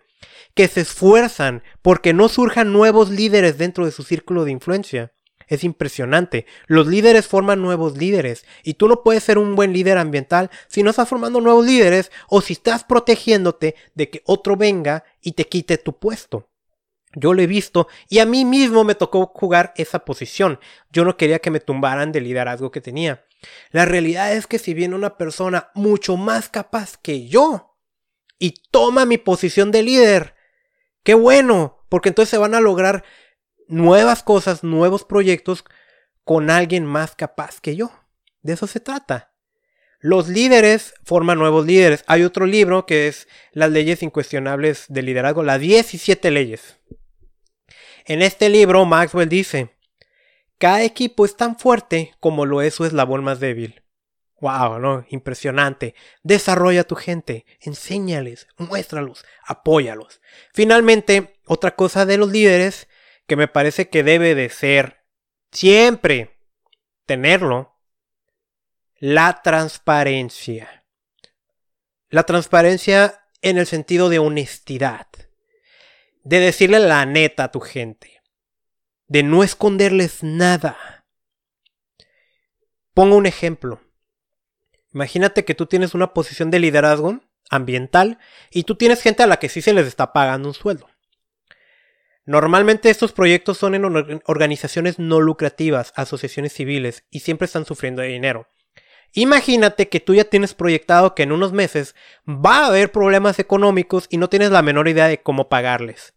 que 0.56 0.68
se 0.68 0.82
esfuerzan 0.82 1.62
porque 1.84 2.14
no 2.14 2.30
surjan 2.30 2.74
nuevos 2.74 3.12
líderes 3.12 3.60
dentro 3.60 3.86
de 3.86 3.92
su 3.92 4.02
círculo 4.02 4.44
de 4.44 4.52
influencia. 4.52 5.14
Es 5.48 5.64
impresionante. 5.64 6.48
Los 6.66 6.88
líderes 6.88 7.28
forman 7.28 7.62
nuevos 7.62 7.96
líderes. 7.96 8.44
Y 8.64 8.74
tú 8.74 8.88
no 8.88 9.04
puedes 9.04 9.24
ser 9.24 9.38
un 9.38 9.56
buen 9.56 9.72
líder 9.72 10.00
ambiental 10.00 10.50
si 10.68 10.82
no 10.82 10.90
estás 10.90 11.08
formando 11.08 11.40
nuevos 11.40 11.64
líderes 11.64 12.12
o 12.28 12.42
si 12.42 12.54
estás 12.54 12.84
protegiéndote 12.84 13.76
de 13.94 14.10
que 14.10 14.24
otro 14.26 14.58
venga 14.58 15.04
y 15.22 15.34
te 15.34 15.46
quite 15.46 15.78
tu 15.78 16.00
puesto. 16.00 16.50
Yo 17.16 17.34
lo 17.34 17.42
he 17.42 17.48
visto 17.48 17.88
y 18.10 18.20
a 18.20 18.26
mí 18.26 18.46
mismo 18.46 18.84
me 18.84 18.94
tocó 18.94 19.28
jugar 19.28 19.74
esa 19.78 20.00
posición. 20.00 20.60
Yo 20.92 21.06
no 21.06 21.18
quería 21.18 21.40
que 21.40 21.50
me 21.50 21.60
tumbaran 21.60 22.12
del 22.12 22.26
liderazgo 22.26 22.72
que 22.72 22.82
tenía. 22.82 23.26
La 23.72 23.86
realidad 23.86 24.34
es 24.34 24.48
que 24.48 24.60
si 24.60 24.74
viene 24.74 24.96
una 24.96 25.18
persona 25.18 25.72
mucho 25.74 26.18
más 26.18 26.50
capaz 26.50 26.98
que 26.98 27.28
yo 27.28 27.78
y 28.38 28.54
toma 28.72 29.06
mi 29.06 29.18
posición 29.18 29.72
de 29.72 29.84
líder, 29.84 30.36
qué 31.04 31.14
bueno, 31.14 31.86
porque 31.90 32.10
entonces 32.10 32.30
se 32.30 32.38
van 32.38 32.54
a 32.54 32.60
lograr 32.60 33.04
nuevas 33.68 34.24
cosas, 34.24 34.64
nuevos 34.64 35.04
proyectos 35.06 35.64
con 36.24 36.50
alguien 36.50 36.86
más 36.86 37.16
capaz 37.16 37.62
que 37.62 37.76
yo. 37.76 37.92
De 38.42 38.54
eso 38.54 38.68
se 38.68 38.80
trata. 38.80 39.32
Los 40.00 40.28
líderes 40.28 40.94
forman 41.04 41.40
nuevos 41.40 41.66
líderes. 41.66 42.04
Hay 42.08 42.24
otro 42.24 42.46
libro 42.46 42.86
que 42.86 43.08
es 43.08 43.28
Las 43.54 43.72
leyes 43.72 44.04
incuestionables 44.04 44.86
del 44.90 45.06
liderazgo, 45.06 45.42
las 45.42 45.60
17 45.60 46.30
leyes. 46.30 46.78
En 48.08 48.22
este 48.22 48.50
libro, 48.50 48.86
Maxwell 48.86 49.30
dice, 49.30 49.76
cada 50.60 50.84
equipo 50.84 51.26
es 51.26 51.36
tan 51.36 51.58
fuerte 51.58 52.14
como 52.20 52.46
lo 52.46 52.62
es 52.62 52.76
su 52.76 52.86
eslabón 52.86 53.24
más 53.24 53.40
débil. 53.40 53.82
Wow, 54.40 54.78
¿no? 54.78 55.06
Impresionante. 55.10 55.96
Desarrolla 56.22 56.82
a 56.82 56.84
tu 56.86 56.96
gente, 56.96 57.48
enséñales, 57.62 58.48
muéstralos, 58.58 59.26
apóyalos. 59.44 60.22
Finalmente, 60.54 61.40
otra 61.48 61.76
cosa 61.76 62.06
de 62.06 62.18
los 62.18 62.30
líderes 62.30 62.88
que 63.26 63.36
me 63.36 63.48
parece 63.48 63.90
que 63.90 64.04
debe 64.04 64.36
de 64.36 64.50
ser 64.50 65.04
siempre 65.52 66.38
tenerlo, 67.08 67.76
la 68.98 69.42
transparencia. 69.42 70.86
La 72.10 72.22
transparencia 72.24 73.26
en 73.42 73.58
el 73.58 73.66
sentido 73.66 74.10
de 74.10 74.20
honestidad 74.20 75.08
de 76.26 76.40
decirle 76.40 76.80
la 76.80 77.06
neta 77.06 77.46
a 77.46 77.52
tu 77.52 77.62
gente, 77.62 78.22
de 79.08 79.24
no 79.24 79.44
esconderles 79.44 80.24
nada. 80.24 81.06
Pongo 82.94 83.16
un 83.16 83.28
ejemplo. 83.28 83.80
Imagínate 84.92 85.46
que 85.46 85.54
tú 85.54 85.68
tienes 85.68 85.94
una 85.94 86.14
posición 86.14 86.50
de 86.50 86.60
liderazgo 86.60 87.22
ambiental 87.50 88.18
y 88.50 88.64
tú 88.64 88.76
tienes 88.76 89.04
gente 89.04 89.22
a 89.22 89.28
la 89.28 89.38
que 89.38 89.50
sí 89.50 89.62
se 89.62 89.74
les 89.74 89.86
está 89.86 90.14
pagando 90.14 90.50
un 90.50 90.56
sueldo. 90.56 90.90
Normalmente 92.26 92.90
estos 92.90 93.12
proyectos 93.12 93.60
son 93.60 93.76
en 93.76 93.86
organizaciones 94.26 94.98
no 94.98 95.22
lucrativas, 95.22 95.94
asociaciones 95.96 96.54
civiles, 96.54 97.06
y 97.12 97.20
siempre 97.20 97.46
están 97.46 97.66
sufriendo 97.66 98.02
de 98.02 98.08
dinero. 98.08 98.48
Imagínate 99.14 99.90
que 99.90 100.00
tú 100.00 100.16
ya 100.16 100.24
tienes 100.24 100.56
proyectado 100.56 101.14
que 101.14 101.22
en 101.22 101.32
unos 101.32 101.54
meses 101.54 101.94
va 102.28 102.64
a 102.64 102.68
haber 102.68 102.92
problemas 102.92 103.38
económicos 103.38 104.08
y 104.10 104.18
no 104.18 104.28
tienes 104.28 104.50
la 104.50 104.64
menor 104.64 104.88
idea 104.88 105.08
de 105.08 105.22
cómo 105.22 105.50
pagarles. 105.50 106.15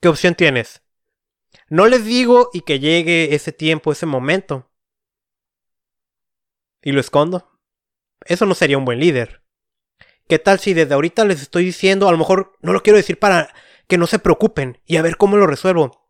¿Qué 0.00 0.08
opción 0.08 0.34
tienes? 0.34 0.82
No 1.68 1.86
les 1.86 2.04
digo 2.04 2.48
y 2.54 2.62
que 2.62 2.80
llegue 2.80 3.34
ese 3.34 3.52
tiempo, 3.52 3.92
ese 3.92 4.06
momento. 4.06 4.70
Y 6.82 6.92
lo 6.92 7.00
escondo. 7.00 7.60
Eso 8.24 8.46
no 8.46 8.54
sería 8.54 8.78
un 8.78 8.86
buen 8.86 8.98
líder. 8.98 9.42
¿Qué 10.26 10.38
tal 10.38 10.58
si 10.58 10.72
desde 10.72 10.94
ahorita 10.94 11.24
les 11.24 11.42
estoy 11.42 11.64
diciendo, 11.64 12.08
a 12.08 12.12
lo 12.12 12.18
mejor 12.18 12.56
no 12.62 12.72
lo 12.72 12.82
quiero 12.82 12.96
decir 12.96 13.18
para 13.18 13.52
que 13.88 13.98
no 13.98 14.06
se 14.06 14.18
preocupen 14.18 14.80
y 14.86 14.96
a 14.96 15.02
ver 15.02 15.16
cómo 15.18 15.36
lo 15.36 15.46
resuelvo? 15.46 16.08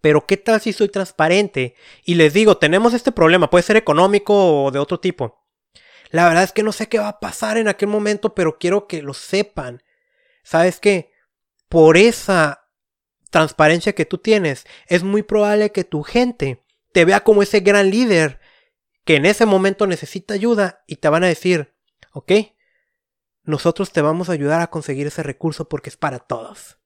Pero 0.00 0.26
¿qué 0.26 0.36
tal 0.36 0.60
si 0.60 0.72
soy 0.72 0.88
transparente 0.88 1.74
y 2.04 2.14
les 2.14 2.32
digo, 2.32 2.56
tenemos 2.58 2.94
este 2.94 3.12
problema, 3.12 3.50
puede 3.50 3.64
ser 3.64 3.76
económico 3.76 4.64
o 4.64 4.70
de 4.70 4.78
otro 4.78 5.00
tipo? 5.00 5.46
La 6.10 6.26
verdad 6.28 6.44
es 6.44 6.52
que 6.52 6.62
no 6.62 6.72
sé 6.72 6.88
qué 6.88 6.98
va 6.98 7.08
a 7.08 7.20
pasar 7.20 7.58
en 7.58 7.68
aquel 7.68 7.88
momento, 7.88 8.34
pero 8.34 8.58
quiero 8.58 8.86
que 8.86 9.02
lo 9.02 9.12
sepan. 9.12 9.82
¿Sabes 10.44 10.78
qué? 10.78 11.10
Por 11.68 11.96
esa 11.96 12.65
transparencia 13.36 13.94
que 13.94 14.06
tú 14.06 14.16
tienes, 14.16 14.64
es 14.86 15.02
muy 15.02 15.22
probable 15.22 15.70
que 15.70 15.84
tu 15.84 16.02
gente 16.02 16.64
te 16.92 17.04
vea 17.04 17.20
como 17.20 17.42
ese 17.42 17.60
gran 17.60 17.90
líder 17.90 18.40
que 19.04 19.16
en 19.16 19.26
ese 19.26 19.44
momento 19.44 19.86
necesita 19.86 20.32
ayuda 20.32 20.82
y 20.86 20.96
te 20.96 21.10
van 21.10 21.22
a 21.22 21.26
decir, 21.26 21.74
ok, 22.12 22.32
nosotros 23.42 23.92
te 23.92 24.00
vamos 24.00 24.30
a 24.30 24.32
ayudar 24.32 24.62
a 24.62 24.70
conseguir 24.70 25.06
ese 25.06 25.22
recurso 25.22 25.68
porque 25.68 25.90
es 25.90 25.98
para 25.98 26.18
todos. 26.18 26.78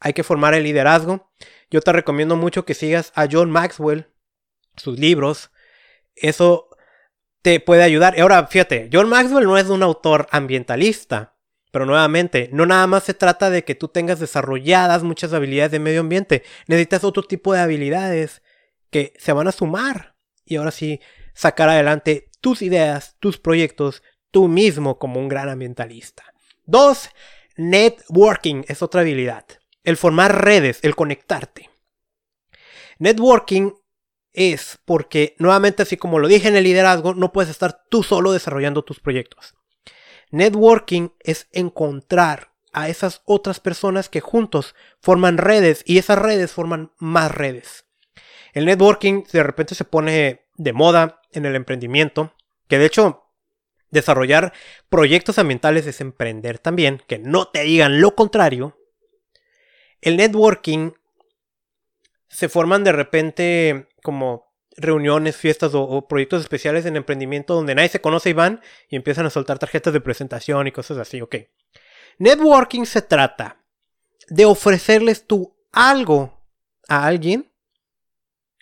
Hay 0.00 0.12
que 0.12 0.22
formar 0.22 0.52
el 0.52 0.64
liderazgo. 0.64 1.32
Yo 1.70 1.80
te 1.80 1.92
recomiendo 1.92 2.36
mucho 2.36 2.66
que 2.66 2.74
sigas 2.74 3.10
a 3.14 3.26
John 3.30 3.50
Maxwell, 3.50 4.12
sus 4.76 4.98
libros. 4.98 5.50
Eso 6.14 6.68
te 7.40 7.58
puede 7.58 7.84
ayudar. 7.84 8.20
Ahora, 8.20 8.46
fíjate, 8.48 8.90
John 8.92 9.08
Maxwell 9.08 9.46
no 9.46 9.56
es 9.56 9.70
un 9.70 9.82
autor 9.82 10.28
ambientalista. 10.30 11.31
Pero 11.72 11.86
nuevamente, 11.86 12.50
no 12.52 12.66
nada 12.66 12.86
más 12.86 13.04
se 13.04 13.14
trata 13.14 13.48
de 13.50 13.64
que 13.64 13.74
tú 13.74 13.88
tengas 13.88 14.20
desarrolladas 14.20 15.02
muchas 15.02 15.32
habilidades 15.32 15.72
de 15.72 15.78
medio 15.78 16.00
ambiente. 16.00 16.44
Necesitas 16.68 17.02
otro 17.02 17.22
tipo 17.22 17.54
de 17.54 17.60
habilidades 17.60 18.42
que 18.90 19.14
se 19.18 19.32
van 19.32 19.48
a 19.48 19.52
sumar. 19.52 20.14
Y 20.44 20.56
ahora 20.56 20.70
sí, 20.70 21.00
sacar 21.34 21.70
adelante 21.70 22.28
tus 22.42 22.60
ideas, 22.60 23.16
tus 23.20 23.38
proyectos, 23.38 24.02
tú 24.30 24.48
mismo 24.48 24.98
como 24.98 25.18
un 25.18 25.28
gran 25.28 25.48
ambientalista. 25.48 26.24
Dos, 26.66 27.08
networking 27.56 28.64
es 28.68 28.82
otra 28.82 29.00
habilidad. 29.00 29.46
El 29.82 29.96
formar 29.96 30.44
redes, 30.44 30.78
el 30.82 30.94
conectarte. 30.94 31.70
Networking 32.98 33.72
es 34.34 34.78
porque, 34.84 35.36
nuevamente, 35.38 35.84
así 35.84 35.96
como 35.96 36.18
lo 36.18 36.28
dije 36.28 36.48
en 36.48 36.56
el 36.56 36.64
liderazgo, 36.64 37.14
no 37.14 37.32
puedes 37.32 37.50
estar 37.50 37.82
tú 37.88 38.02
solo 38.02 38.30
desarrollando 38.32 38.84
tus 38.84 39.00
proyectos. 39.00 39.54
Networking 40.32 41.10
es 41.20 41.46
encontrar 41.52 42.52
a 42.72 42.88
esas 42.88 43.20
otras 43.26 43.60
personas 43.60 44.08
que 44.08 44.20
juntos 44.20 44.74
forman 45.00 45.36
redes 45.36 45.82
y 45.86 45.98
esas 45.98 46.18
redes 46.18 46.52
forman 46.52 46.90
más 46.98 47.30
redes. 47.30 47.84
El 48.54 48.64
networking 48.64 49.24
de 49.30 49.42
repente 49.42 49.74
se 49.74 49.84
pone 49.84 50.46
de 50.56 50.72
moda 50.72 51.20
en 51.32 51.44
el 51.44 51.54
emprendimiento, 51.54 52.34
que 52.66 52.78
de 52.78 52.86
hecho 52.86 53.24
desarrollar 53.90 54.54
proyectos 54.88 55.38
ambientales 55.38 55.86
es 55.86 56.00
emprender 56.00 56.58
también, 56.58 57.02
que 57.06 57.18
no 57.18 57.48
te 57.48 57.62
digan 57.62 58.00
lo 58.00 58.14
contrario. 58.14 58.78
El 60.00 60.16
networking 60.16 60.92
se 62.28 62.48
forman 62.48 62.84
de 62.84 62.92
repente 62.92 63.88
como 64.02 64.51
reuniones, 64.76 65.36
fiestas 65.36 65.72
o, 65.74 66.06
proyectos 66.08 66.42
especiales 66.42 66.86
en 66.86 66.96
emprendimiento 66.96 67.54
donde 67.54 67.74
nadie 67.74 67.88
se 67.88 68.00
conoce 68.00 68.30
y 68.30 68.34
van 68.34 68.60
y 68.88 68.96
empiezan 68.96 69.26
a 69.26 69.30
soltar 69.30 69.58
tarjetas 69.58 69.92
de 69.92 70.00
presentación 70.00 70.66
y 70.66 70.72
cosas 70.72 70.98
así, 70.98 71.20
ok. 71.20 71.36
Networking 72.18 72.84
se 72.84 73.02
trata 73.02 73.58
de 74.28 74.44
ofrecerles 74.44 75.26
tú 75.26 75.56
algo 75.72 76.42
a 76.88 77.06
alguien 77.06 77.52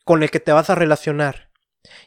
con 0.04 0.22
el 0.22 0.30
que 0.30 0.40
te 0.40 0.52
vas 0.52 0.70
a 0.70 0.74
relacionar. 0.74 1.50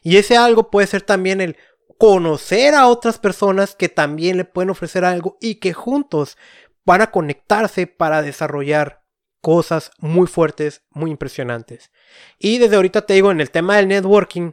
Y 0.02 0.16
ese 0.16 0.36
algo 0.36 0.70
puede 0.70 0.86
ser 0.86 1.02
también 1.02 1.40
el 1.40 1.56
conocer 1.98 2.74
a 2.74 2.88
otras 2.88 3.18
personas 3.18 3.74
que 3.74 3.88
también 3.88 4.36
le 4.36 4.44
pueden 4.44 4.70
ofrecer 4.70 5.04
algo 5.04 5.38
y 5.40 5.56
que 5.56 5.72
juntos 5.72 6.36
van 6.84 7.00
a 7.00 7.10
conectarse 7.10 7.86
para 7.86 8.22
desarrollar 8.22 9.03
cosas 9.44 9.90
muy 9.98 10.26
fuertes, 10.26 10.84
muy 10.88 11.10
impresionantes. 11.10 11.90
Y 12.38 12.56
desde 12.56 12.76
ahorita 12.76 13.04
te 13.04 13.12
digo, 13.12 13.30
en 13.30 13.42
el 13.42 13.50
tema 13.50 13.76
del 13.76 13.88
networking, 13.88 14.52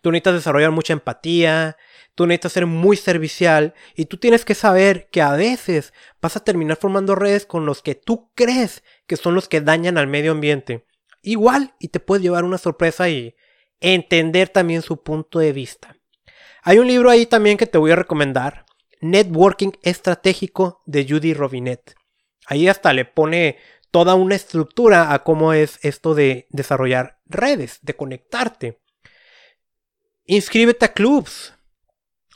tú 0.00 0.10
necesitas 0.10 0.32
desarrollar 0.32 0.70
mucha 0.70 0.94
empatía, 0.94 1.76
tú 2.14 2.26
necesitas 2.26 2.52
ser 2.52 2.64
muy 2.64 2.96
servicial 2.96 3.74
y 3.94 4.06
tú 4.06 4.16
tienes 4.16 4.46
que 4.46 4.54
saber 4.54 5.10
que 5.10 5.20
a 5.20 5.32
veces 5.32 5.92
vas 6.22 6.34
a 6.34 6.42
terminar 6.42 6.78
formando 6.78 7.14
redes 7.14 7.44
con 7.44 7.66
los 7.66 7.82
que 7.82 7.94
tú 7.94 8.30
crees 8.34 8.82
que 9.06 9.18
son 9.18 9.34
los 9.34 9.48
que 9.48 9.60
dañan 9.60 9.98
al 9.98 10.06
medio 10.06 10.32
ambiente. 10.32 10.86
Igual 11.20 11.74
y 11.78 11.88
te 11.88 12.00
puedes 12.00 12.22
llevar 12.22 12.44
una 12.44 12.56
sorpresa 12.56 13.10
y 13.10 13.36
entender 13.80 14.48
también 14.48 14.80
su 14.80 15.02
punto 15.02 15.40
de 15.40 15.52
vista. 15.52 15.94
Hay 16.62 16.78
un 16.78 16.86
libro 16.86 17.10
ahí 17.10 17.26
también 17.26 17.58
que 17.58 17.66
te 17.66 17.76
voy 17.76 17.90
a 17.90 17.96
recomendar, 17.96 18.64
Networking 19.02 19.72
Estratégico 19.82 20.82
de 20.86 21.06
Judy 21.06 21.34
Robinet. 21.34 21.94
Ahí 22.46 22.68
hasta 22.68 22.92
le 22.92 23.04
pone 23.04 23.58
toda 23.96 24.14
una 24.14 24.34
estructura 24.34 25.14
a 25.14 25.24
cómo 25.24 25.54
es 25.54 25.78
esto 25.80 26.14
de 26.14 26.46
desarrollar 26.50 27.18
redes, 27.24 27.78
de 27.80 27.96
conectarte. 27.96 28.78
Inscríbete 30.26 30.84
a 30.84 30.92
clubs, 30.92 31.54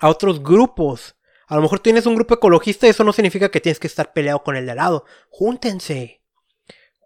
a 0.01 0.09
otros 0.09 0.43
grupos. 0.43 1.17
A 1.49 1.57
lo 1.57 1.61
mejor 1.61 1.81
tienes 1.81 2.07
un 2.07 2.15
grupo 2.15 2.33
ecologista 2.33 2.87
y 2.87 2.91
eso 2.91 3.05
no 3.05 3.13
significa 3.13 3.51
que 3.51 3.61
tienes 3.61 3.79
que 3.79 3.89
estar 3.89 4.15
peleado 4.15 4.43
con 4.43 4.57
el 4.57 4.65
de 4.65 4.71
al 4.71 4.79
lado. 4.79 5.05
Júntense. 5.29 6.23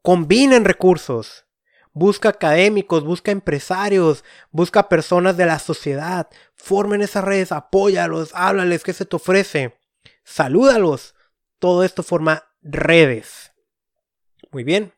Combinen 0.03 0.65
recursos. 0.65 1.47
Busca 1.93 2.29
académicos, 2.29 3.03
busca 3.03 3.33
empresarios, 3.33 4.23
busca 4.53 4.89
personas 4.89 5.37
de 5.37 5.47
la 5.47 5.59
sociedad. 5.59 6.29
Formen 6.55 7.03
esas 7.03 7.25
redes, 7.25 7.51
apóyalos, 7.51 8.31
háblales, 8.35 8.85
¿qué 8.85 8.93
se 8.93 9.05
te 9.05 9.17
ofrece? 9.17 9.81
Salúdalos. 10.23 11.17
Todo 11.59 11.83
esto 11.83 12.05
forma 12.05 12.45
redes. 12.63 13.51
Muy 14.55 14.63
bien. 14.63 14.93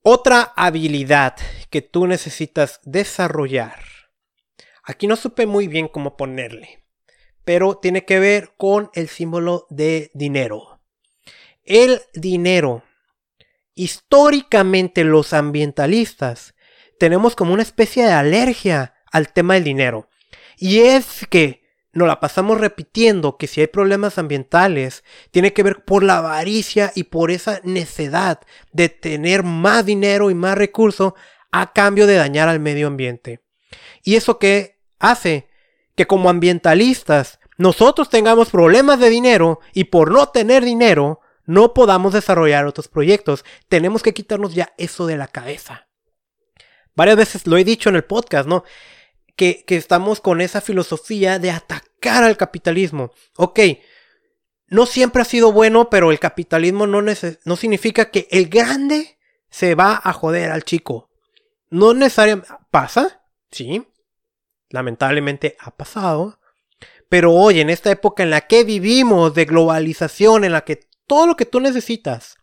Otra 0.00 0.52
habilidad 0.54 1.34
que 1.68 1.82
tú 1.82 2.06
necesitas 2.06 2.78
desarrollar. 2.84 3.80
Aquí 4.84 5.08
no 5.08 5.16
supe 5.16 5.48
muy 5.48 5.66
bien 5.66 5.88
cómo 5.88 6.16
ponerle, 6.16 6.84
pero 7.44 7.76
tiene 7.76 8.04
que 8.04 8.20
ver 8.20 8.52
con 8.56 8.88
el 8.94 9.08
símbolo 9.08 9.66
de 9.68 10.12
dinero. 10.14 10.80
El 11.64 12.02
dinero. 12.14 12.84
Históricamente 13.74 15.02
los 15.02 15.32
ambientalistas 15.32 16.54
tenemos 17.00 17.34
como 17.34 17.52
una 17.52 17.64
especie 17.64 18.04
de 18.04 18.12
alergia 18.12 18.94
al 19.10 19.32
tema 19.32 19.54
del 19.54 19.64
dinero. 19.64 20.08
Y 20.56 20.82
es 20.82 21.26
que 21.28 21.63
nos 21.94 22.08
la 22.08 22.20
pasamos 22.20 22.60
repitiendo 22.60 23.36
que 23.36 23.46
si 23.46 23.60
hay 23.60 23.68
problemas 23.68 24.18
ambientales, 24.18 25.04
tiene 25.30 25.52
que 25.52 25.62
ver 25.62 25.84
por 25.84 26.02
la 26.02 26.18
avaricia 26.18 26.92
y 26.94 27.04
por 27.04 27.30
esa 27.30 27.60
necedad 27.64 28.40
de 28.72 28.88
tener 28.88 29.42
más 29.42 29.86
dinero 29.86 30.30
y 30.30 30.34
más 30.34 30.58
recursos 30.58 31.14
a 31.52 31.72
cambio 31.72 32.06
de 32.06 32.16
dañar 32.16 32.48
al 32.48 32.60
medio 32.60 32.88
ambiente. 32.88 33.40
Y 34.02 34.16
eso 34.16 34.38
que 34.38 34.80
hace 34.98 35.48
que 35.94 36.06
como 36.06 36.28
ambientalistas 36.28 37.38
nosotros 37.56 38.08
tengamos 38.08 38.50
problemas 38.50 38.98
de 38.98 39.10
dinero 39.10 39.60
y 39.72 39.84
por 39.84 40.10
no 40.10 40.28
tener 40.28 40.64
dinero 40.64 41.20
no 41.46 41.74
podamos 41.74 42.12
desarrollar 42.12 42.66
otros 42.66 42.88
proyectos. 42.88 43.44
Tenemos 43.68 44.02
que 44.02 44.14
quitarnos 44.14 44.54
ya 44.54 44.72
eso 44.78 45.06
de 45.06 45.16
la 45.16 45.28
cabeza. 45.28 45.88
Varias 46.96 47.16
veces 47.16 47.46
lo 47.46 47.56
he 47.56 47.64
dicho 47.64 47.88
en 47.88 47.96
el 47.96 48.04
podcast, 48.04 48.48
¿no? 48.48 48.64
Que, 49.36 49.64
estamos 49.68 50.20
con 50.20 50.40
esa 50.40 50.60
filosofía 50.60 51.38
de 51.38 51.50
atacar 51.50 52.24
al 52.24 52.36
capitalismo. 52.36 53.12
Ok, 53.36 53.60
no 54.68 54.86
siempre 54.86 55.22
ha 55.22 55.24
sido 55.24 55.52
bueno, 55.52 55.90
pero 55.90 56.10
el 56.10 56.18
capitalismo 56.18 56.86
no, 56.86 57.02
no 57.02 57.56
significa 57.56 58.10
que 58.10 58.28
el 58.30 58.48
grande 58.48 59.18
se 59.50 59.74
va 59.74 60.00
a 60.02 60.12
joder 60.12 60.50
al 60.50 60.64
chico. 60.64 61.10
No 61.70 61.94
necesariamente 61.94 62.48
pasa, 62.70 63.24
sí, 63.50 63.86
lamentablemente 64.70 65.56
ha 65.60 65.76
pasado. 65.76 66.38
Pero 67.08 67.32
hoy, 67.32 67.60
en 67.60 67.70
esta 67.70 67.90
época 67.90 68.22
en 68.22 68.30
la 68.30 68.42
que 68.42 68.64
vivimos 68.64 69.34
de 69.34 69.44
globalización, 69.44 70.44
en 70.44 70.52
la 70.52 70.64
que 70.64 70.88
todo 71.06 71.26
lo 71.26 71.36
que 71.36 71.46
tú 71.46 71.60
necesitas, 71.60 72.36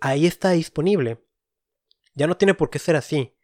ahí 0.00 0.26
está 0.26 0.50
disponible. 0.50 1.24
Ya 2.14 2.26
no 2.26 2.36
tiene 2.36 2.54
por 2.54 2.70
qué 2.70 2.78
ser 2.78 2.96
así 2.96 3.34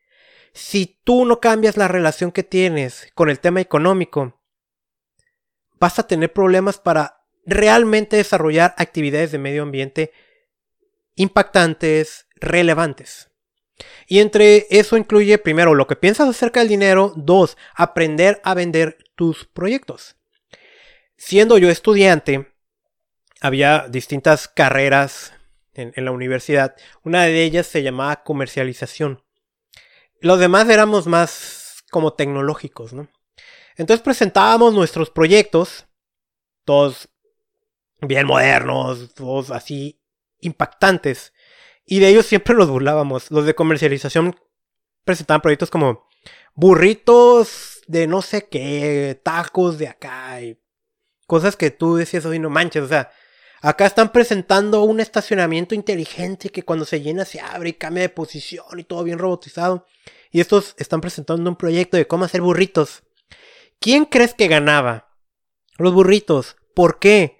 si 0.56 0.98
tú 1.04 1.26
no 1.26 1.38
cambias 1.38 1.76
la 1.76 1.86
relación 1.86 2.32
que 2.32 2.42
tienes 2.42 3.12
con 3.14 3.28
el 3.28 3.40
tema 3.40 3.60
económico, 3.60 4.40
vas 5.78 5.98
a 5.98 6.06
tener 6.06 6.32
problemas 6.32 6.78
para 6.78 7.20
realmente 7.44 8.16
desarrollar 8.16 8.74
actividades 8.78 9.32
de 9.32 9.38
medio 9.38 9.62
ambiente 9.62 10.12
impactantes, 11.14 12.26
relevantes. 12.36 13.30
Y 14.06 14.20
entre 14.20 14.66
eso 14.70 14.96
incluye, 14.96 15.36
primero, 15.36 15.74
lo 15.74 15.86
que 15.86 15.96
piensas 15.96 16.28
acerca 16.28 16.60
del 16.60 16.70
dinero, 16.70 17.12
dos, 17.16 17.58
aprender 17.74 18.40
a 18.42 18.54
vender 18.54 18.96
tus 19.14 19.44
proyectos. 19.44 20.16
Siendo 21.18 21.58
yo 21.58 21.68
estudiante, 21.68 22.54
había 23.42 23.88
distintas 23.90 24.48
carreras 24.48 25.34
en, 25.74 25.92
en 25.96 26.06
la 26.06 26.12
universidad. 26.12 26.76
Una 27.02 27.24
de 27.24 27.42
ellas 27.42 27.66
se 27.66 27.82
llamaba 27.82 28.22
comercialización. 28.22 29.25
Los 30.20 30.38
demás 30.38 30.68
éramos 30.68 31.06
más 31.06 31.84
como 31.90 32.14
tecnológicos, 32.14 32.92
¿no? 32.92 33.08
Entonces 33.76 34.02
presentábamos 34.02 34.72
nuestros 34.74 35.10
proyectos, 35.10 35.86
todos 36.64 37.08
bien 38.00 38.26
modernos, 38.26 39.14
todos 39.14 39.50
así 39.50 40.00
impactantes. 40.40 41.32
Y 41.84 42.00
de 42.00 42.08
ellos 42.08 42.26
siempre 42.26 42.54
nos 42.58 42.68
burlábamos. 42.68 43.30
Los 43.30 43.46
de 43.46 43.54
comercialización 43.54 44.36
presentaban 45.04 45.40
proyectos 45.40 45.70
como 45.70 46.08
burritos 46.54 47.82
de 47.86 48.06
no 48.06 48.22
sé 48.22 48.48
qué, 48.48 49.20
tacos 49.22 49.78
de 49.78 49.88
acá 49.88 50.40
y 50.40 50.58
cosas 51.26 51.56
que 51.56 51.70
tú 51.70 51.96
decías, 51.96 52.24
hoy 52.24 52.38
no 52.38 52.50
manches, 52.50 52.82
o 52.82 52.88
sea, 52.88 53.12
acá 53.66 53.84
están 53.84 54.12
presentando 54.12 54.84
un 54.84 55.00
estacionamiento 55.00 55.74
inteligente 55.74 56.50
que 56.50 56.62
cuando 56.62 56.84
se 56.84 57.00
llena 57.00 57.24
se 57.24 57.40
abre 57.40 57.70
y 57.70 57.72
cambia 57.72 58.02
de 58.02 58.08
posición 58.08 58.78
y 58.78 58.84
todo 58.84 59.02
bien 59.02 59.18
robotizado. 59.18 59.86
Y 60.30 60.38
estos 60.38 60.76
están 60.78 61.00
presentando 61.00 61.50
un 61.50 61.56
proyecto 61.56 61.96
de 61.96 62.06
cómo 62.06 62.24
hacer 62.24 62.42
burritos. 62.42 63.02
¿Quién 63.80 64.04
crees 64.04 64.34
que 64.34 64.46
ganaba? 64.46 65.08
Los 65.78 65.92
burritos. 65.92 66.56
¿Por 66.76 67.00
qué? 67.00 67.38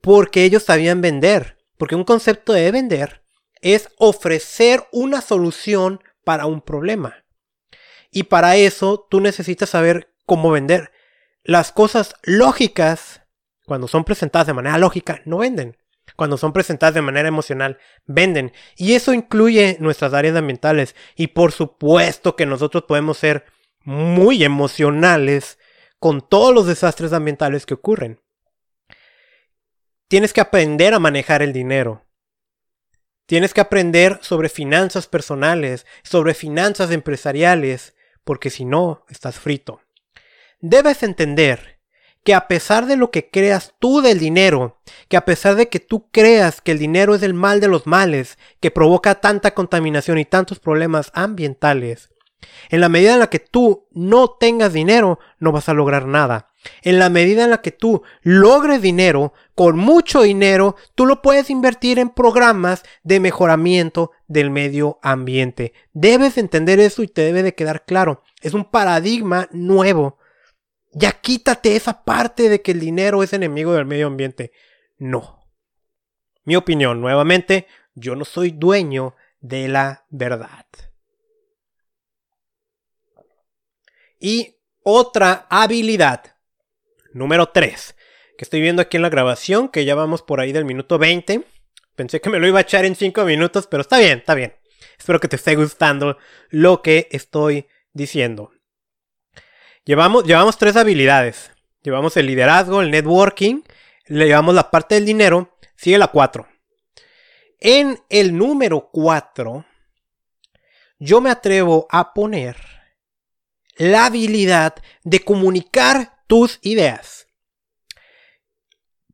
Porque 0.00 0.42
ellos 0.42 0.64
sabían 0.64 1.02
vender. 1.02 1.58
Porque 1.78 1.94
un 1.94 2.02
concepto 2.04 2.52
de 2.52 2.72
vender 2.72 3.22
es 3.60 3.90
ofrecer 3.96 4.88
una 4.90 5.20
solución 5.20 6.02
para 6.24 6.46
un 6.46 6.62
problema. 6.62 7.24
Y 8.10 8.24
para 8.24 8.56
eso 8.56 9.06
tú 9.08 9.20
necesitas 9.20 9.70
saber 9.70 10.12
cómo 10.26 10.50
vender. 10.50 10.90
Las 11.44 11.70
cosas 11.70 12.16
lógicas 12.22 13.19
Cuando 13.70 13.86
son 13.86 14.02
presentadas 14.02 14.48
de 14.48 14.52
manera 14.52 14.78
lógica, 14.78 15.22
no 15.26 15.38
venden. 15.38 15.76
Cuando 16.16 16.36
son 16.36 16.52
presentadas 16.52 16.92
de 16.92 17.02
manera 17.02 17.28
emocional, 17.28 17.78
venden. 18.04 18.52
Y 18.76 18.94
eso 18.94 19.14
incluye 19.14 19.76
nuestras 19.78 20.12
áreas 20.12 20.34
ambientales. 20.34 20.96
Y 21.14 21.28
por 21.28 21.52
supuesto 21.52 22.34
que 22.34 22.46
nosotros 22.46 22.82
podemos 22.88 23.18
ser 23.18 23.44
muy 23.84 24.42
emocionales 24.42 25.60
con 26.00 26.20
todos 26.20 26.52
los 26.52 26.66
desastres 26.66 27.12
ambientales 27.12 27.64
que 27.64 27.74
ocurren. 27.74 28.20
Tienes 30.08 30.32
que 30.32 30.40
aprender 30.40 30.92
a 30.92 30.98
manejar 30.98 31.40
el 31.40 31.52
dinero. 31.52 32.04
Tienes 33.26 33.54
que 33.54 33.60
aprender 33.60 34.18
sobre 34.20 34.48
finanzas 34.48 35.06
personales, 35.06 35.86
sobre 36.02 36.34
finanzas 36.34 36.90
empresariales, 36.90 37.94
porque 38.24 38.50
si 38.50 38.64
no, 38.64 39.04
estás 39.08 39.38
frito. 39.38 39.80
Debes 40.58 41.04
entender 41.04 41.79
que 42.24 42.34
a 42.34 42.48
pesar 42.48 42.86
de 42.86 42.96
lo 42.96 43.10
que 43.10 43.30
creas 43.30 43.74
tú 43.78 44.02
del 44.02 44.18
dinero, 44.18 44.80
que 45.08 45.16
a 45.16 45.24
pesar 45.24 45.56
de 45.56 45.68
que 45.68 45.80
tú 45.80 46.08
creas 46.10 46.60
que 46.60 46.72
el 46.72 46.78
dinero 46.78 47.14
es 47.14 47.22
el 47.22 47.34
mal 47.34 47.60
de 47.60 47.68
los 47.68 47.86
males, 47.86 48.38
que 48.60 48.70
provoca 48.70 49.16
tanta 49.16 49.54
contaminación 49.54 50.18
y 50.18 50.24
tantos 50.24 50.58
problemas 50.58 51.10
ambientales, 51.14 52.10
en 52.68 52.80
la 52.80 52.88
medida 52.88 53.14
en 53.14 53.20
la 53.20 53.28
que 53.28 53.38
tú 53.38 53.86
no 53.92 54.30
tengas 54.30 54.72
dinero, 54.72 55.18
no 55.38 55.52
vas 55.52 55.68
a 55.68 55.74
lograr 55.74 56.06
nada. 56.06 56.50
En 56.82 56.98
la 56.98 57.08
medida 57.08 57.44
en 57.44 57.50
la 57.50 57.62
que 57.62 57.72
tú 57.72 58.02
logres 58.22 58.82
dinero, 58.82 59.32
con 59.54 59.78
mucho 59.78 60.22
dinero, 60.22 60.76
tú 60.94 61.06
lo 61.06 61.22
puedes 61.22 61.48
invertir 61.48 61.98
en 61.98 62.10
programas 62.10 62.82
de 63.02 63.18
mejoramiento 63.18 64.10
del 64.28 64.50
medio 64.50 64.98
ambiente. 65.02 65.72
Debes 65.92 66.36
entender 66.36 66.78
eso 66.78 67.02
y 67.02 67.08
te 67.08 67.22
debe 67.22 67.42
de 67.42 67.54
quedar 67.54 67.84
claro. 67.84 68.22
Es 68.42 68.52
un 68.52 68.64
paradigma 68.64 69.48
nuevo. 69.52 70.18
Ya 70.92 71.12
quítate 71.12 71.76
esa 71.76 72.04
parte 72.04 72.48
de 72.48 72.62
que 72.62 72.72
el 72.72 72.80
dinero 72.80 73.22
es 73.22 73.32
enemigo 73.32 73.72
del 73.72 73.86
medio 73.86 74.08
ambiente. 74.08 74.52
No. 74.98 75.40
Mi 76.44 76.56
opinión, 76.56 77.00
nuevamente, 77.00 77.66
yo 77.94 78.16
no 78.16 78.24
soy 78.24 78.50
dueño 78.50 79.14
de 79.40 79.68
la 79.68 80.04
verdad. 80.10 80.66
Y 84.18 84.56
otra 84.82 85.46
habilidad. 85.48 86.36
Número 87.12 87.48
3. 87.48 87.96
Que 88.36 88.44
estoy 88.44 88.60
viendo 88.60 88.82
aquí 88.82 88.96
en 88.96 89.02
la 89.02 89.10
grabación, 89.10 89.68
que 89.68 89.84
ya 89.84 89.94
vamos 89.94 90.22
por 90.22 90.40
ahí 90.40 90.52
del 90.52 90.64
minuto 90.64 90.98
20. 90.98 91.44
Pensé 91.94 92.20
que 92.20 92.30
me 92.30 92.38
lo 92.38 92.46
iba 92.46 92.58
a 92.58 92.62
echar 92.62 92.84
en 92.84 92.96
5 92.96 93.24
minutos, 93.24 93.66
pero 93.66 93.82
está 93.82 93.98
bien, 93.98 94.18
está 94.18 94.34
bien. 94.34 94.54
Espero 94.98 95.20
que 95.20 95.28
te 95.28 95.36
esté 95.36 95.54
gustando 95.56 96.18
lo 96.48 96.82
que 96.82 97.08
estoy 97.10 97.66
diciendo. 97.92 98.52
Llevamos, 99.84 100.24
llevamos 100.24 100.58
tres 100.58 100.76
habilidades. 100.76 101.50
Llevamos 101.82 102.16
el 102.16 102.26
liderazgo, 102.26 102.82
el 102.82 102.90
networking, 102.90 103.62
le 104.06 104.26
llevamos 104.26 104.54
la 104.54 104.70
parte 104.70 104.96
del 104.96 105.06
dinero, 105.06 105.56
sigue 105.76 105.96
la 105.96 106.08
4. 106.08 106.46
En 107.58 107.98
el 108.10 108.36
número 108.36 108.90
4, 108.92 109.64
yo 110.98 111.20
me 111.22 111.30
atrevo 111.30 111.86
a 111.90 112.12
poner 112.12 112.56
la 113.76 114.06
habilidad 114.06 114.74
de 115.04 115.20
comunicar 115.20 116.22
tus 116.26 116.58
ideas. 116.62 117.26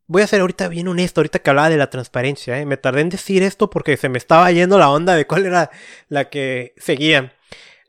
Voy 0.09 0.22
a 0.22 0.26
ser 0.26 0.40
ahorita 0.40 0.68
bien 0.68 0.88
honesto, 0.88 1.20
ahorita 1.20 1.38
que 1.38 1.50
hablaba 1.50 1.70
de 1.70 1.76
la 1.76 1.90
transparencia, 1.90 2.59
¿eh? 2.59 2.66
me 2.66 2.76
tardé 2.76 3.00
en 3.00 3.09
decir 3.09 3.42
esto 3.42 3.70
porque 3.70 3.96
se 3.96 4.09
me 4.09 4.18
estaba 4.18 4.50
yendo 4.50 4.79
la 4.79 4.90
onda 4.90 5.14
de 5.14 5.26
cuál 5.26 5.46
era 5.46 5.70
la 6.09 6.31
que 6.31 6.74
seguía. 6.79 7.33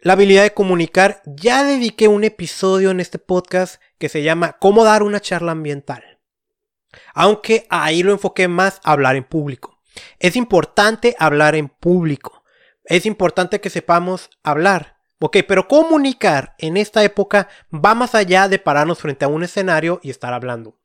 La 0.01 0.13
habilidad 0.13 0.43
de 0.43 0.53
comunicar, 0.53 1.23
ya 1.25 1.63
dediqué 1.63 2.07
un 2.07 2.23
episodio 2.23 2.91
en 2.91 2.99
este 2.99 3.17
podcast 3.17 3.81
que 3.97 4.09
se 4.09 4.21
llama 4.21 4.57
Cómo 4.59 4.83
dar 4.83 5.01
una 5.01 5.19
charla 5.19 5.53
ambiental. 5.53 6.19
Aunque 7.15 7.65
ahí 7.71 8.03
lo 8.03 8.11
enfoqué 8.11 8.47
más 8.47 8.79
a 8.83 8.91
hablar 8.91 9.15
en 9.15 9.23
público. 9.23 9.81
Es 10.19 10.35
importante 10.35 11.15
hablar 11.17 11.55
en 11.55 11.69
público. 11.69 12.43
Es 12.85 13.07
importante 13.07 13.59
que 13.59 13.71
sepamos 13.71 14.29
hablar. 14.43 14.97
Ok, 15.19 15.37
pero 15.47 15.67
comunicar 15.67 16.53
en 16.59 16.77
esta 16.77 17.03
época 17.03 17.47
va 17.73 17.95
más 17.95 18.13
allá 18.13 18.47
de 18.47 18.59
pararnos 18.59 18.99
frente 18.99 19.25
a 19.25 19.29
un 19.29 19.43
escenario 19.43 19.99
y 20.03 20.11
estar 20.11 20.31
hablando. 20.31 20.77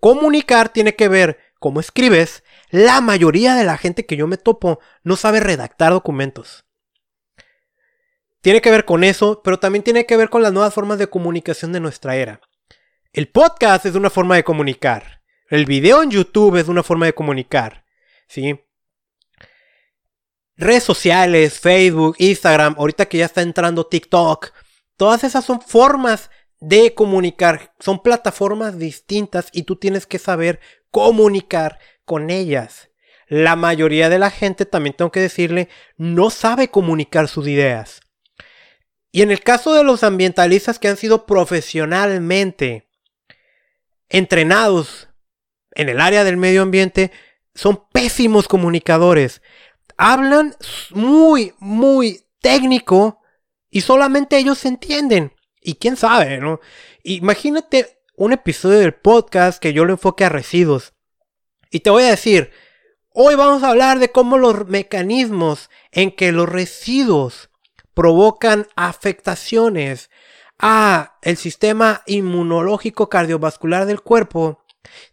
Comunicar 0.00 0.70
tiene 0.70 0.96
que 0.96 1.08
ver 1.08 1.38
cómo 1.60 1.80
escribes. 1.80 2.44
La 2.70 3.02
mayoría 3.02 3.56
de 3.56 3.64
la 3.64 3.76
gente 3.76 4.06
que 4.06 4.16
yo 4.16 4.26
me 4.26 4.38
topo 4.38 4.80
no 5.02 5.16
sabe 5.16 5.40
redactar 5.40 5.92
documentos. 5.92 6.64
Tiene 8.44 8.60
que 8.60 8.70
ver 8.70 8.84
con 8.84 9.04
eso, 9.04 9.40
pero 9.42 9.58
también 9.58 9.82
tiene 9.82 10.04
que 10.04 10.18
ver 10.18 10.28
con 10.28 10.42
las 10.42 10.52
nuevas 10.52 10.74
formas 10.74 10.98
de 10.98 11.06
comunicación 11.06 11.72
de 11.72 11.80
nuestra 11.80 12.14
era. 12.16 12.42
El 13.10 13.28
podcast 13.28 13.86
es 13.86 13.94
una 13.94 14.10
forma 14.10 14.36
de 14.36 14.44
comunicar. 14.44 15.22
El 15.48 15.64
video 15.64 16.02
en 16.02 16.10
YouTube 16.10 16.56
es 16.56 16.68
una 16.68 16.82
forma 16.82 17.06
de 17.06 17.14
comunicar. 17.14 17.86
¿Sí? 18.28 18.60
redes 20.58 20.82
sociales, 20.82 21.58
Facebook, 21.58 22.16
Instagram, 22.18 22.74
ahorita 22.76 23.06
que 23.06 23.16
ya 23.16 23.24
está 23.24 23.40
entrando 23.40 23.86
TikTok, 23.86 24.52
todas 24.98 25.24
esas 25.24 25.42
son 25.42 25.62
formas 25.62 26.30
de 26.60 26.92
comunicar, 26.92 27.72
son 27.80 28.02
plataformas 28.02 28.78
distintas 28.78 29.48
y 29.52 29.62
tú 29.62 29.76
tienes 29.76 30.06
que 30.06 30.18
saber 30.18 30.60
comunicar 30.90 31.78
con 32.04 32.28
ellas. 32.28 32.90
La 33.26 33.56
mayoría 33.56 34.10
de 34.10 34.18
la 34.18 34.30
gente, 34.30 34.66
también 34.66 34.94
tengo 34.94 35.10
que 35.10 35.20
decirle, 35.20 35.70
no 35.96 36.28
sabe 36.28 36.68
comunicar 36.68 37.26
sus 37.26 37.48
ideas. 37.48 38.02
Y 39.14 39.22
en 39.22 39.30
el 39.30 39.40
caso 39.40 39.74
de 39.74 39.84
los 39.84 40.02
ambientalistas 40.02 40.80
que 40.80 40.88
han 40.88 40.96
sido 40.96 41.24
profesionalmente 41.24 42.88
entrenados 44.08 45.08
en 45.70 45.88
el 45.88 46.00
área 46.00 46.24
del 46.24 46.36
medio 46.36 46.62
ambiente, 46.62 47.12
son 47.54 47.84
pésimos 47.92 48.48
comunicadores 48.48 49.40
hablan 49.96 50.54
muy, 50.90 51.54
muy 51.58 52.24
técnico 52.40 53.20
y 53.70 53.80
solamente 53.80 54.38
ellos 54.38 54.64
entienden. 54.64 55.32
Y 55.60 55.74
quién 55.76 55.96
sabe, 55.96 56.38
¿no? 56.38 56.60
Imagínate 57.02 57.98
un 58.16 58.32
episodio 58.32 58.78
del 58.78 58.94
podcast 58.94 59.60
que 59.60 59.72
yo 59.72 59.84
lo 59.84 59.92
enfoque 59.92 60.24
a 60.24 60.28
residuos. 60.28 60.92
Y 61.70 61.80
te 61.80 61.90
voy 61.90 62.04
a 62.04 62.10
decir, 62.10 62.50
hoy 63.10 63.34
vamos 63.34 63.62
a 63.62 63.70
hablar 63.70 63.98
de 63.98 64.10
cómo 64.10 64.38
los 64.38 64.66
mecanismos 64.68 65.70
en 65.90 66.12
que 66.12 66.32
los 66.32 66.48
residuos 66.48 67.50
provocan 67.94 68.66
afectaciones 68.76 70.10
a 70.58 71.18
el 71.22 71.36
sistema 71.36 72.02
inmunológico 72.06 73.08
cardiovascular 73.08 73.86
del 73.86 74.02
cuerpo 74.02 74.64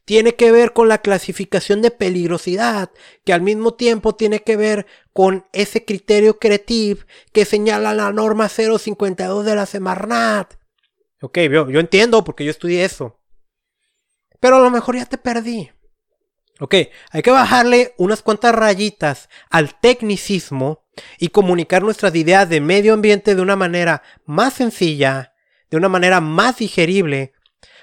tiene 0.06 0.36
que 0.36 0.52
ver 0.52 0.74
con 0.74 0.89
la 0.89 1.00
clasificación 1.00 1.82
de 1.82 1.91
peligrosidad, 1.91 2.91
que 3.24 3.34
al 3.34 3.41
mismo 3.41 3.74
tiempo 3.74 4.15
tiene 4.15 4.41
que 4.41 4.58
ver 4.58 4.86
con 5.13 5.46
ese 5.54 5.86
criterio 5.86 6.39
creativo 6.39 7.02
que 7.32 7.46
señala 7.46 7.94
la 7.94 8.12
norma 8.12 8.50
052 8.50 9.46
de 9.46 9.56
la 9.56 9.65
Semarnat. 9.65 10.56
Ok, 11.22 11.38
yo, 11.39 11.70
yo 11.70 11.80
entiendo 11.80 12.24
porque 12.24 12.44
yo 12.44 12.52
estudié 12.52 12.84
eso. 12.84 13.20
Pero 14.39 14.58
a 14.58 14.60
lo 14.60 14.72
mejor 14.72 14.96
ya 14.96 15.06
te 15.06 15.17
perdí. 15.17 15.72
Ok, 16.60 16.76
hay 17.12 17.22
que 17.22 17.32
bajarle 17.32 17.94
unas 17.98 18.22
cuantas 18.22 18.54
rayitas 18.54 19.30
al 19.50 19.80
tecnicismo 19.80 20.81
y 21.19 21.30
comunicar 21.30 21.84
nuestras 21.84 22.13
ideas 22.15 22.49
de 22.49 22.62
medio 22.62 22.93
ambiente 22.93 23.36
de 23.36 23.41
una 23.41 23.56
manera 23.56 24.04
más 24.25 24.54
sencilla, 24.54 25.34
de 25.69 25.77
una 25.77 25.89
manera 25.89 26.21
más 26.21 26.58
digerible, 26.58 27.34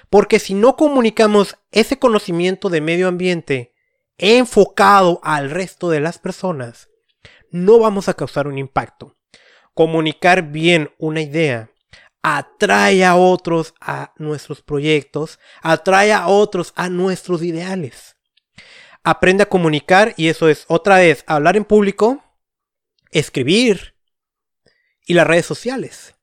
porque 0.09 0.39
si 0.39 0.53
no 0.53 0.75
comunicamos 0.75 1.57
ese 1.71 1.99
conocimiento 1.99 2.69
de 2.69 2.81
medio 2.81 3.07
ambiente 3.07 3.73
enfocado 4.17 5.19
al 5.23 5.49
resto 5.49 5.89
de 5.89 5.99
las 5.99 6.19
personas, 6.19 6.89
no 7.51 7.79
vamos 7.79 8.09
a 8.09 8.13
causar 8.13 8.47
un 8.47 8.57
impacto. 8.57 9.15
Comunicar 9.73 10.51
bien 10.51 10.91
una 10.97 11.21
idea 11.21 11.71
atrae 12.21 13.05
a 13.05 13.15
otros 13.15 13.73
a 13.79 14.13
nuestros 14.17 14.61
proyectos, 14.61 15.39
atrae 15.61 16.11
a 16.11 16.27
otros 16.27 16.73
a 16.75 16.89
nuestros 16.89 17.43
ideales. 17.43 18.17
Aprende 19.03 19.43
a 19.43 19.49
comunicar 19.49 20.13
y 20.17 20.27
eso 20.27 20.49
es 20.49 20.65
otra 20.67 20.97
vez 20.97 21.23
hablar 21.27 21.55
en 21.55 21.65
público, 21.65 22.23
escribir 23.11 23.95
y 25.05 25.13
las 25.13 25.27
redes 25.27 25.45
sociales. 25.45 26.15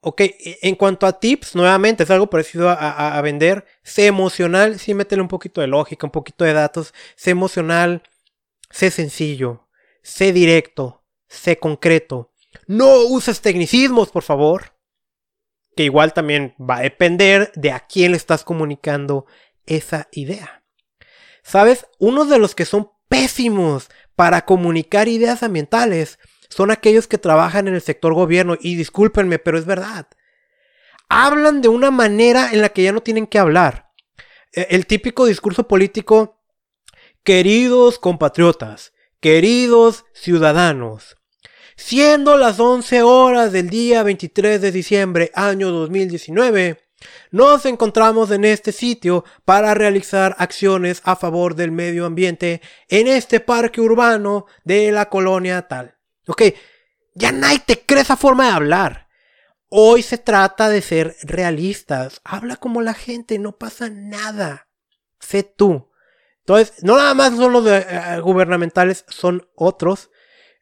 Ok, 0.00 0.20
e, 0.22 0.58
en 0.62 0.74
cuanto 0.74 1.06
a 1.06 1.20
tips, 1.20 1.54
nuevamente 1.54 2.02
es 2.02 2.10
algo 2.10 2.28
parecido 2.28 2.68
a, 2.70 3.20
vender. 3.22 3.64
Sé 3.84 4.06
emocional, 4.06 4.78
sí, 4.80 4.94
métele 4.94 5.22
un 5.22 5.28
poquito 5.28 5.60
de 5.60 5.68
lógica, 5.68 6.06
un 6.06 6.10
poquito 6.10 6.44
de 6.44 6.52
datos. 6.52 6.92
Sé 7.14 7.30
emocional, 7.30 8.02
sé 8.70 8.90
sencillo, 8.90 9.68
sé 10.02 10.32
directo, 10.32 11.04
sé 11.28 11.58
concreto. 11.58 12.32
No 12.66 12.96
uses 13.02 13.40
tecnicismos, 13.40 14.10
por 14.10 14.24
favor. 14.24 14.74
Que 15.76 15.84
igual 15.84 16.12
también 16.12 16.54
va 16.58 16.78
a 16.78 16.82
depender 16.82 17.52
de 17.54 17.70
a 17.70 17.80
quién 17.86 18.10
le 18.10 18.16
estás 18.16 18.44
comunicando 18.44 19.26
esa 19.66 20.08
idea. 20.12 20.64
¿Sabes? 21.42 21.86
Uno 21.98 22.24
de 22.24 22.38
los 22.38 22.54
que 22.54 22.64
son 22.64 22.90
pésimos 23.12 23.90
para 24.16 24.46
comunicar 24.46 25.06
ideas 25.06 25.42
ambientales 25.42 26.18
son 26.48 26.70
aquellos 26.70 27.06
que 27.06 27.18
trabajan 27.18 27.68
en 27.68 27.74
el 27.74 27.82
sector 27.82 28.14
gobierno. 28.14 28.56
Y 28.58 28.74
discúlpenme, 28.74 29.38
pero 29.38 29.58
es 29.58 29.66
verdad. 29.66 30.06
Hablan 31.10 31.60
de 31.60 31.68
una 31.68 31.90
manera 31.90 32.52
en 32.52 32.62
la 32.62 32.70
que 32.70 32.82
ya 32.82 32.92
no 32.92 33.02
tienen 33.02 33.26
que 33.26 33.38
hablar. 33.38 33.90
e, 34.54 34.68
el 34.70 34.86
típico 34.86 35.26
discurso 35.26 35.68
político, 35.68 36.40
queridos 37.22 37.98
compatriotas, 37.98 38.94
queridos 39.20 40.06
ciudadanos, 40.14 41.16
siendo 41.76 42.38
las 42.38 42.60
11 42.60 43.02
horas 43.02 43.52
del 43.52 43.68
día 43.68 44.02
23 44.02 44.60
de 44.60 44.72
diciembre 44.72 45.30
año 45.34 45.70
2019, 45.70 46.80
nos 47.30 47.66
encontramos 47.66 48.30
en 48.30 48.44
este 48.44 48.72
sitio 48.72 49.24
para 49.44 49.74
realizar 49.74 50.36
acciones 50.38 51.00
a 51.04 51.16
favor 51.16 51.54
del 51.54 51.72
medio 51.72 52.06
ambiente 52.06 52.60
en 52.88 53.06
este 53.06 53.40
parque 53.40 53.80
urbano 53.80 54.46
de 54.64 54.92
la 54.92 55.08
colonia 55.08 55.62
tal. 55.68 55.96
Ok, 56.26 56.42
ya 57.14 57.32
nadie 57.32 57.62
te 57.64 57.80
cree 57.80 58.02
esa 58.02 58.16
forma 58.16 58.46
de 58.46 58.52
hablar. 58.52 59.08
Hoy 59.68 60.02
se 60.02 60.18
trata 60.18 60.68
de 60.68 60.82
ser 60.82 61.16
realistas. 61.22 62.20
Habla 62.24 62.56
como 62.56 62.82
la 62.82 62.94
gente, 62.94 63.38
no 63.38 63.52
pasa 63.52 63.88
nada. 63.88 64.68
Sé 65.18 65.42
tú. 65.44 65.88
Entonces, 66.40 66.82
no 66.82 66.96
nada 66.96 67.14
más 67.14 67.34
son 67.36 67.52
los 67.52 67.66
eh, 67.66 68.20
gubernamentales, 68.22 69.04
son 69.08 69.48
otros. 69.54 70.10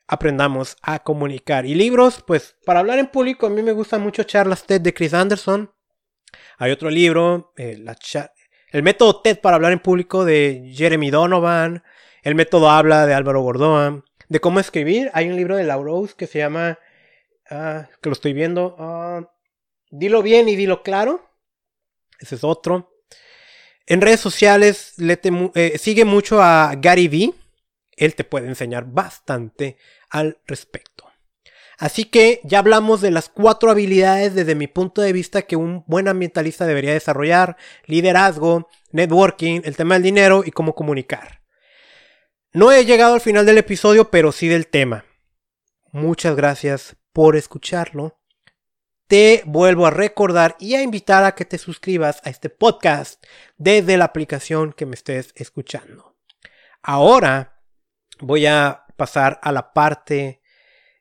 Aprendamos 0.07 0.76
a 0.83 1.00
comunicar. 1.00 1.66
Y 1.66 1.74
libros, 1.74 2.22
pues, 2.26 2.57
para 2.64 2.81
hablar 2.81 2.98
en 2.98 3.09
público, 3.09 3.46
a 3.46 3.50
mí 3.50 3.62
me 3.62 3.72
gustan 3.72 4.03
mucho 4.03 4.22
charlas 4.24 4.64
TED 4.64 4.81
de 4.81 4.94
Chris 4.94 5.14
Anderson. 5.14 5.72
Hay 6.58 6.70
otro 6.70 6.90
libro, 6.90 7.52
eh, 7.56 7.82
El 8.72 8.82
método 8.82 9.22
TED 9.22 9.38
para 9.40 9.56
hablar 9.56 9.72
en 9.72 9.80
público 9.80 10.24
de 10.24 10.72
Jeremy 10.74 11.10
Donovan. 11.10 11.82
El 12.22 12.34
método 12.34 12.70
habla 12.70 13.06
de 13.06 13.14
Álvaro 13.14 13.42
Gordoa. 13.42 14.04
De 14.28 14.40
cómo 14.40 14.60
escribir, 14.60 15.10
hay 15.12 15.28
un 15.28 15.36
libro 15.36 15.56
de 15.56 15.66
Rose 15.66 16.14
que 16.16 16.26
se 16.26 16.38
llama, 16.38 16.78
ah, 17.50 17.88
que 18.00 18.08
lo 18.08 18.12
estoy 18.12 18.32
viendo, 18.32 18.76
ah, 18.78 19.28
Dilo 19.90 20.22
bien 20.22 20.48
y 20.48 20.56
dilo 20.56 20.82
claro. 20.82 21.28
Ese 22.18 22.36
es 22.36 22.44
otro. 22.44 23.02
En 23.86 24.00
redes 24.00 24.20
sociales 24.20 24.94
eh, 25.54 25.78
sigue 25.78 26.04
mucho 26.04 26.40
a 26.40 26.74
Gary 26.76 27.08
Vee. 27.08 27.34
Él 27.96 28.14
te 28.14 28.24
puede 28.24 28.46
enseñar 28.46 28.84
bastante 28.86 29.76
al 30.10 30.38
respecto. 30.46 31.09
Así 31.80 32.04
que 32.04 32.42
ya 32.44 32.58
hablamos 32.58 33.00
de 33.00 33.10
las 33.10 33.30
cuatro 33.30 33.70
habilidades 33.70 34.34
desde 34.34 34.54
mi 34.54 34.66
punto 34.66 35.00
de 35.00 35.14
vista 35.14 35.40
que 35.40 35.56
un 35.56 35.82
buen 35.86 36.08
ambientalista 36.08 36.66
debería 36.66 36.92
desarrollar. 36.92 37.56
Liderazgo, 37.86 38.68
networking, 38.92 39.62
el 39.64 39.78
tema 39.78 39.94
del 39.94 40.02
dinero 40.02 40.42
y 40.44 40.50
cómo 40.50 40.74
comunicar. 40.74 41.40
No 42.52 42.70
he 42.70 42.84
llegado 42.84 43.14
al 43.14 43.22
final 43.22 43.46
del 43.46 43.56
episodio, 43.56 44.10
pero 44.10 44.30
sí 44.30 44.46
del 44.46 44.66
tema. 44.66 45.06
Muchas 45.90 46.36
gracias 46.36 46.96
por 47.14 47.34
escucharlo. 47.34 48.20
Te 49.06 49.42
vuelvo 49.46 49.86
a 49.86 49.90
recordar 49.90 50.56
y 50.60 50.74
a 50.74 50.82
invitar 50.82 51.24
a 51.24 51.34
que 51.34 51.46
te 51.46 51.56
suscribas 51.56 52.20
a 52.24 52.28
este 52.28 52.50
podcast 52.50 53.24
desde 53.56 53.96
la 53.96 54.04
aplicación 54.04 54.74
que 54.74 54.84
me 54.84 54.96
estés 54.96 55.32
escuchando. 55.34 56.18
Ahora 56.82 57.62
voy 58.18 58.44
a 58.44 58.84
pasar 58.98 59.40
a 59.42 59.50
la 59.50 59.72
parte 59.72 60.39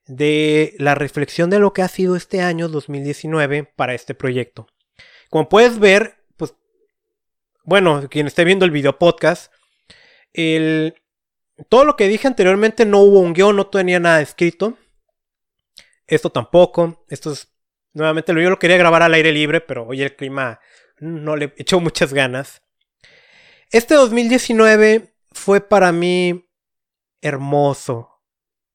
de 0.09 0.73
la 0.79 0.95
reflexión 0.95 1.51
de 1.51 1.59
lo 1.59 1.71
que 1.71 1.83
ha 1.83 1.87
sido 1.87 2.15
este 2.15 2.41
año 2.41 2.67
2019 2.67 3.71
para 3.75 3.93
este 3.93 4.15
proyecto. 4.15 4.67
Como 5.29 5.47
puedes 5.47 5.77
ver, 5.77 6.25
pues, 6.35 6.55
bueno, 7.63 8.07
quien 8.09 8.25
esté 8.25 8.43
viendo 8.43 8.65
el 8.65 8.71
video 8.71 8.97
podcast, 8.97 9.53
el, 10.33 10.95
todo 11.69 11.85
lo 11.85 11.95
que 11.95 12.07
dije 12.07 12.27
anteriormente 12.27 12.87
no 12.87 13.01
hubo 13.01 13.19
un 13.19 13.33
guion, 13.33 13.55
no 13.55 13.67
tenía 13.67 13.99
nada 13.99 14.19
escrito. 14.19 14.79
Esto 16.07 16.31
tampoco. 16.31 17.05
Esto 17.07 17.31
es, 17.31 17.53
nuevamente, 17.93 18.33
yo 18.33 18.49
lo 18.49 18.57
quería 18.57 18.77
grabar 18.77 19.03
al 19.03 19.13
aire 19.13 19.31
libre, 19.31 19.61
pero 19.61 19.85
hoy 19.85 20.01
el 20.01 20.15
clima 20.15 20.59
no 20.97 21.35
le 21.35 21.53
echó 21.57 21.79
muchas 21.79 22.15
ganas. 22.15 22.63
Este 23.69 23.93
2019 23.93 25.13
fue 25.31 25.61
para 25.61 25.91
mí 25.91 26.49
hermoso, 27.21 28.23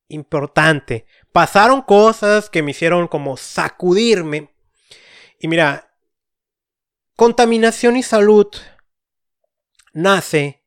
importante. 0.07 1.07
Pasaron 1.35 1.83
cosas 1.83 2.49
que 2.49 2.63
me 2.63 2.71
hicieron 2.71 3.09
como 3.09 3.37
sacudirme. 3.37 4.55
Y 5.41 5.49
mira, 5.49 5.91
contaminación 7.17 7.97
y 7.97 8.05
salud 8.05 8.47
nace 9.93 10.63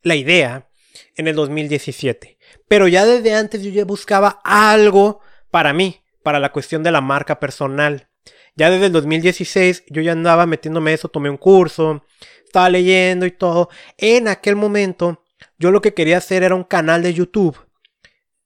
la 0.00 0.14
idea 0.14 0.70
en 1.16 1.28
el 1.28 1.36
2017. 1.36 2.38
Pero 2.66 2.88
ya 2.88 3.04
desde 3.04 3.34
antes 3.34 3.62
yo 3.62 3.68
ya 3.68 3.84
buscaba 3.84 4.40
algo 4.42 5.20
para 5.50 5.74
mí, 5.74 6.00
para 6.22 6.40
la 6.40 6.50
cuestión 6.50 6.82
de 6.82 6.92
la 6.92 7.02
marca 7.02 7.38
personal. 7.38 8.08
Ya 8.56 8.70
desde 8.70 8.86
el 8.86 8.92
2016 8.92 9.84
yo 9.90 10.00
ya 10.00 10.12
andaba 10.12 10.46
metiéndome 10.46 10.94
eso, 10.94 11.10
tomé 11.10 11.28
un 11.28 11.36
curso, 11.36 12.06
estaba 12.42 12.70
leyendo 12.70 13.26
y 13.26 13.32
todo. 13.32 13.68
En 13.98 14.28
aquel 14.28 14.56
momento 14.56 15.22
yo 15.58 15.70
lo 15.70 15.82
que 15.82 15.92
quería 15.92 16.16
hacer 16.16 16.42
era 16.42 16.54
un 16.54 16.64
canal 16.64 17.02
de 17.02 17.12
YouTube 17.12 17.58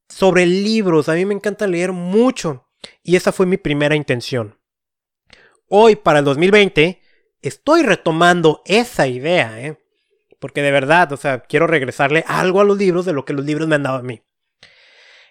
sobre 0.09 0.47
libros. 0.47 1.09
A 1.09 1.15
mí 1.15 1.25
me 1.25 1.35
encanta 1.35 1.67
leer 1.67 1.93
mucho. 1.93 2.69
Y 3.03 3.17
esa 3.17 3.33
fue 3.33 3.47
mi 3.47 3.57
primera 3.57 3.97
intención. 3.97 4.59
Hoy, 5.69 5.97
para 5.97 6.21
el 6.21 6.25
2020, 6.25 7.01
estoy 7.43 7.83
retomando 7.83 8.63
esa 8.67 9.07
idea, 9.07 9.61
¿eh? 9.61 9.79
Porque 10.39 10.63
de 10.63 10.71
verdad, 10.71 11.13
o 11.13 11.17
sea, 11.17 11.41
quiero 11.41 11.67
regresarle 11.67 12.25
algo 12.27 12.61
a 12.61 12.65
los 12.65 12.77
libros 12.77 13.07
de 13.07 13.15
lo 13.15 13.25
que 13.25 13.33
los 13.33 13.45
libros 13.45 13.67
me 13.67 13.77
han 13.77 13.83
dado 13.83 13.99
a 13.99 14.03
mí. 14.03 14.23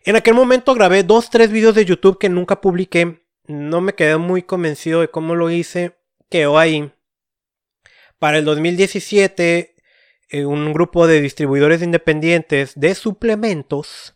En 0.05 0.15
aquel 0.15 0.33
momento 0.33 0.73
grabé 0.73 1.03
dos, 1.03 1.29
tres 1.29 1.51
videos 1.51 1.75
de 1.75 1.85
YouTube 1.85 2.17
que 2.17 2.29
nunca 2.29 2.61
publiqué. 2.61 3.23
No 3.45 3.79
me 3.79 3.93
quedé 3.93 4.17
muy 4.17 4.43
convencido 4.43 5.01
de 5.01 5.09
cómo 5.09 5.35
lo 5.35 5.49
hice. 5.49 5.97
Quedó 6.29 6.57
ahí. 6.57 6.91
Para 8.17 8.39
el 8.39 8.45
2017, 8.45 9.75
eh, 10.29 10.45
un 10.45 10.73
grupo 10.73 11.07
de 11.07 11.21
distribuidores 11.21 11.81
independientes 11.81 12.73
de 12.75 12.95
suplementos 12.95 14.15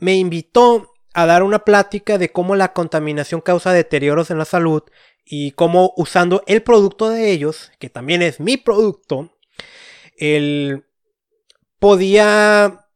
me 0.00 0.16
invitó 0.16 0.92
a 1.14 1.26
dar 1.26 1.42
una 1.42 1.60
plática 1.60 2.18
de 2.18 2.30
cómo 2.32 2.56
la 2.56 2.72
contaminación 2.72 3.40
causa 3.40 3.72
deterioros 3.72 4.30
en 4.30 4.38
la 4.38 4.44
salud 4.44 4.82
y 5.24 5.52
cómo 5.52 5.92
usando 5.96 6.42
el 6.46 6.62
producto 6.62 7.10
de 7.10 7.30
ellos, 7.30 7.70
que 7.78 7.90
también 7.90 8.22
es 8.22 8.40
mi 8.40 8.56
producto, 8.56 9.36
el 10.16 10.84
podía 11.78 12.86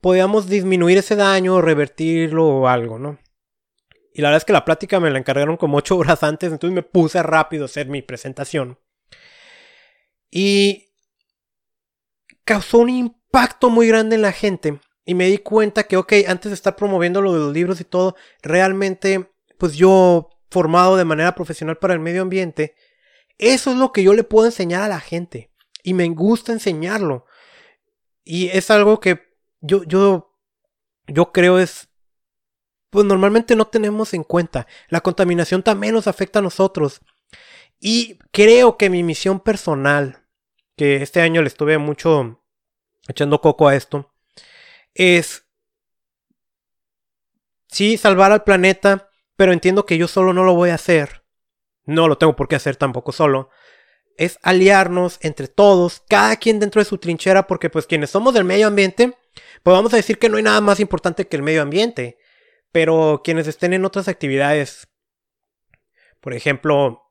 podíamos 0.00 0.48
disminuir 0.48 0.98
ese 0.98 1.14
daño, 1.14 1.60
revertirlo 1.60 2.46
o 2.46 2.68
algo, 2.68 2.98
¿no? 2.98 3.18
Y 4.12 4.20
la 4.20 4.28
verdad 4.28 4.38
es 4.38 4.44
que 4.44 4.52
la 4.52 4.64
plática 4.64 5.00
me 5.00 5.10
la 5.10 5.18
encargaron 5.18 5.56
como 5.56 5.78
ocho 5.78 5.96
horas 5.98 6.22
antes, 6.22 6.52
entonces 6.52 6.74
me 6.74 6.82
puse 6.82 7.22
rápido 7.22 7.64
a 7.64 7.66
hacer 7.66 7.86
mi 7.86 8.02
presentación. 8.02 8.78
Y 10.30 10.88
causó 12.44 12.78
un 12.78 12.90
impacto 12.90 13.70
muy 13.70 13.86
grande 13.86 14.16
en 14.16 14.22
la 14.22 14.32
gente 14.32 14.80
y 15.04 15.14
me 15.14 15.26
di 15.26 15.38
cuenta 15.38 15.84
que, 15.84 15.96
ok, 15.96 16.12
antes 16.28 16.50
de 16.50 16.54
estar 16.54 16.76
promoviendo 16.76 17.20
lo 17.20 17.32
de 17.32 17.40
los 17.40 17.52
libros 17.52 17.80
y 17.80 17.84
todo, 17.84 18.16
realmente, 18.42 19.30
pues 19.58 19.74
yo, 19.74 20.30
formado 20.50 20.96
de 20.96 21.04
manera 21.04 21.34
profesional 21.34 21.78
para 21.78 21.94
el 21.94 22.00
medio 22.00 22.22
ambiente, 22.22 22.74
eso 23.38 23.72
es 23.72 23.76
lo 23.76 23.92
que 23.92 24.02
yo 24.02 24.14
le 24.14 24.24
puedo 24.24 24.46
enseñar 24.46 24.82
a 24.82 24.88
la 24.88 25.00
gente. 25.00 25.50
Y 25.82 25.94
me 25.94 26.08
gusta 26.08 26.52
enseñarlo. 26.52 27.26
Y 28.24 28.48
es 28.48 28.70
algo 28.70 29.00
que 29.00 29.20
yo, 29.60 29.82
yo, 29.84 30.38
yo 31.08 31.32
creo 31.32 31.58
es, 31.58 31.88
pues 32.90 33.04
normalmente 33.04 33.56
no 33.56 33.66
tenemos 33.66 34.14
en 34.14 34.22
cuenta. 34.22 34.68
La 34.88 35.00
contaminación 35.00 35.62
también 35.64 35.94
nos 35.94 36.06
afecta 36.06 36.38
a 36.38 36.42
nosotros. 36.42 37.00
Y 37.80 38.18
creo 38.30 38.76
que 38.76 38.90
mi 38.90 39.02
misión 39.02 39.40
personal, 39.40 40.24
que 40.76 41.02
este 41.02 41.20
año 41.20 41.42
le 41.42 41.48
estuve 41.48 41.78
mucho 41.78 42.44
echando 43.08 43.40
coco 43.40 43.66
a 43.66 43.74
esto, 43.74 44.11
es, 44.94 45.46
sí, 47.68 47.96
salvar 47.96 48.32
al 48.32 48.44
planeta, 48.44 49.10
pero 49.36 49.52
entiendo 49.52 49.86
que 49.86 49.98
yo 49.98 50.08
solo 50.08 50.32
no 50.32 50.44
lo 50.44 50.54
voy 50.54 50.70
a 50.70 50.74
hacer. 50.74 51.22
No 51.84 52.08
lo 52.08 52.18
tengo 52.18 52.36
por 52.36 52.48
qué 52.48 52.56
hacer 52.56 52.76
tampoco 52.76 53.12
solo. 53.12 53.50
Es 54.16 54.38
aliarnos 54.42 55.18
entre 55.22 55.48
todos, 55.48 56.02
cada 56.08 56.36
quien 56.36 56.60
dentro 56.60 56.80
de 56.80 56.84
su 56.84 56.98
trinchera, 56.98 57.46
porque 57.46 57.70
pues 57.70 57.86
quienes 57.86 58.10
somos 58.10 58.34
del 58.34 58.44
medio 58.44 58.66
ambiente, 58.66 59.16
pues 59.62 59.74
vamos 59.74 59.92
a 59.92 59.96
decir 59.96 60.18
que 60.18 60.28
no 60.28 60.36
hay 60.36 60.42
nada 60.42 60.60
más 60.60 60.80
importante 60.80 61.26
que 61.26 61.36
el 61.36 61.42
medio 61.42 61.62
ambiente. 61.62 62.18
Pero 62.70 63.22
quienes 63.24 63.48
estén 63.48 63.72
en 63.72 63.84
otras 63.84 64.08
actividades, 64.08 64.88
por 66.20 66.34
ejemplo, 66.34 67.02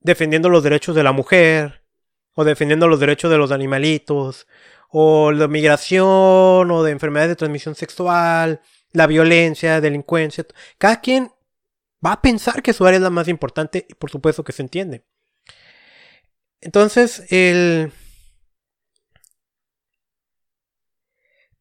defendiendo 0.00 0.48
los 0.48 0.62
derechos 0.62 0.94
de 0.94 1.02
la 1.02 1.12
mujer, 1.12 1.84
o 2.34 2.44
defendiendo 2.44 2.88
los 2.88 3.00
derechos 3.00 3.30
de 3.30 3.38
los 3.38 3.52
animalitos, 3.52 4.46
o 4.96 5.32
la 5.32 5.48
migración, 5.48 6.70
o 6.70 6.82
de 6.84 6.92
enfermedades 6.92 7.30
de 7.30 7.36
transmisión 7.36 7.74
sexual, 7.74 8.60
la 8.92 9.08
violencia, 9.08 9.80
delincuencia. 9.80 10.46
Cada 10.78 11.00
quien 11.00 11.32
va 12.04 12.12
a 12.12 12.22
pensar 12.22 12.62
que 12.62 12.72
su 12.72 12.86
área 12.86 12.98
es 12.98 13.02
la 13.02 13.10
más 13.10 13.26
importante 13.26 13.86
y 13.88 13.94
por 13.94 14.12
supuesto 14.12 14.44
que 14.44 14.52
se 14.52 14.62
entiende. 14.62 15.04
Entonces, 16.60 17.24
el... 17.32 17.92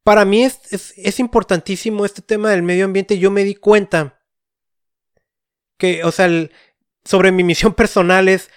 Para 0.03 0.25
mí 0.25 0.43
es, 0.43 1.19
importantísimo 1.19 2.05
este 2.05 2.21
tema 2.21 2.51
del 2.51 2.61
medio 2.61 2.85
ambiente. 2.85 3.17
Yo 3.17 3.31
me 3.31 3.43
di 3.43 3.55
cuenta 3.55 4.21
que, 5.79 6.03
o 6.03 6.11
sea, 6.11 6.29
sobre 7.03 7.31
mi 7.31 7.43
misión 7.43 7.73
personal 7.75 8.29
es 8.29 8.51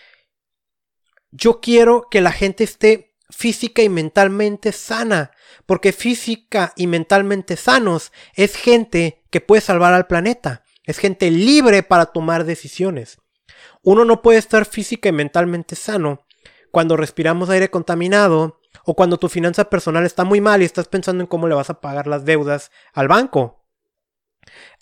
Yo 1.31 1.63
quiero 1.63 2.09
que 2.11 2.21
la 2.21 2.33
gente 2.33 2.63
esté 2.63 3.06
física 3.31 3.83
y 3.83 3.89
mentalmente 3.89 4.73
sana, 4.73 5.33
porque 5.67 5.93
física 5.93 6.73
y 6.77 6.87
mentalmente 6.87 7.57
sanos 7.57 8.13
es 8.35 8.57
gente 8.57 9.25
que 9.31 9.41
puede 9.41 9.61
salvar 9.61 9.95
al 9.95 10.07
planeta, 10.07 10.65
es 10.85 10.99
gente 10.99 11.31
libre 11.31 11.83
para 11.83 12.07
tomar 12.07 12.45
decisiones. 12.45 13.19
Uno 13.83 14.05
no 14.05 14.23
puede 14.23 14.39
estar 14.39 14.65
física 14.65 15.09
y 15.09 15.13
mentalmente 15.13 15.77
sano 15.77 16.27
cuando 16.71 16.97
respiramos 16.97 17.51
aire 17.51 17.71
contaminado 17.71 18.61
o 18.85 18.95
cuando 18.95 19.19
tu 19.19 19.29
finanza 19.29 19.71
personal 19.71 20.05
está 20.05 20.25
muy 20.25 20.41
mal 20.41 20.63
y 20.63 20.65
estás 20.65 20.89
pensando 20.89 21.23
en 21.23 21.27
cómo 21.27 21.49
le 21.49 21.55
vas 21.55 21.71
a 21.71 21.81
pagar 21.81 22.07
las 22.07 22.25
deudas 22.25 22.71
al 22.93 23.09
banco. 23.09 23.66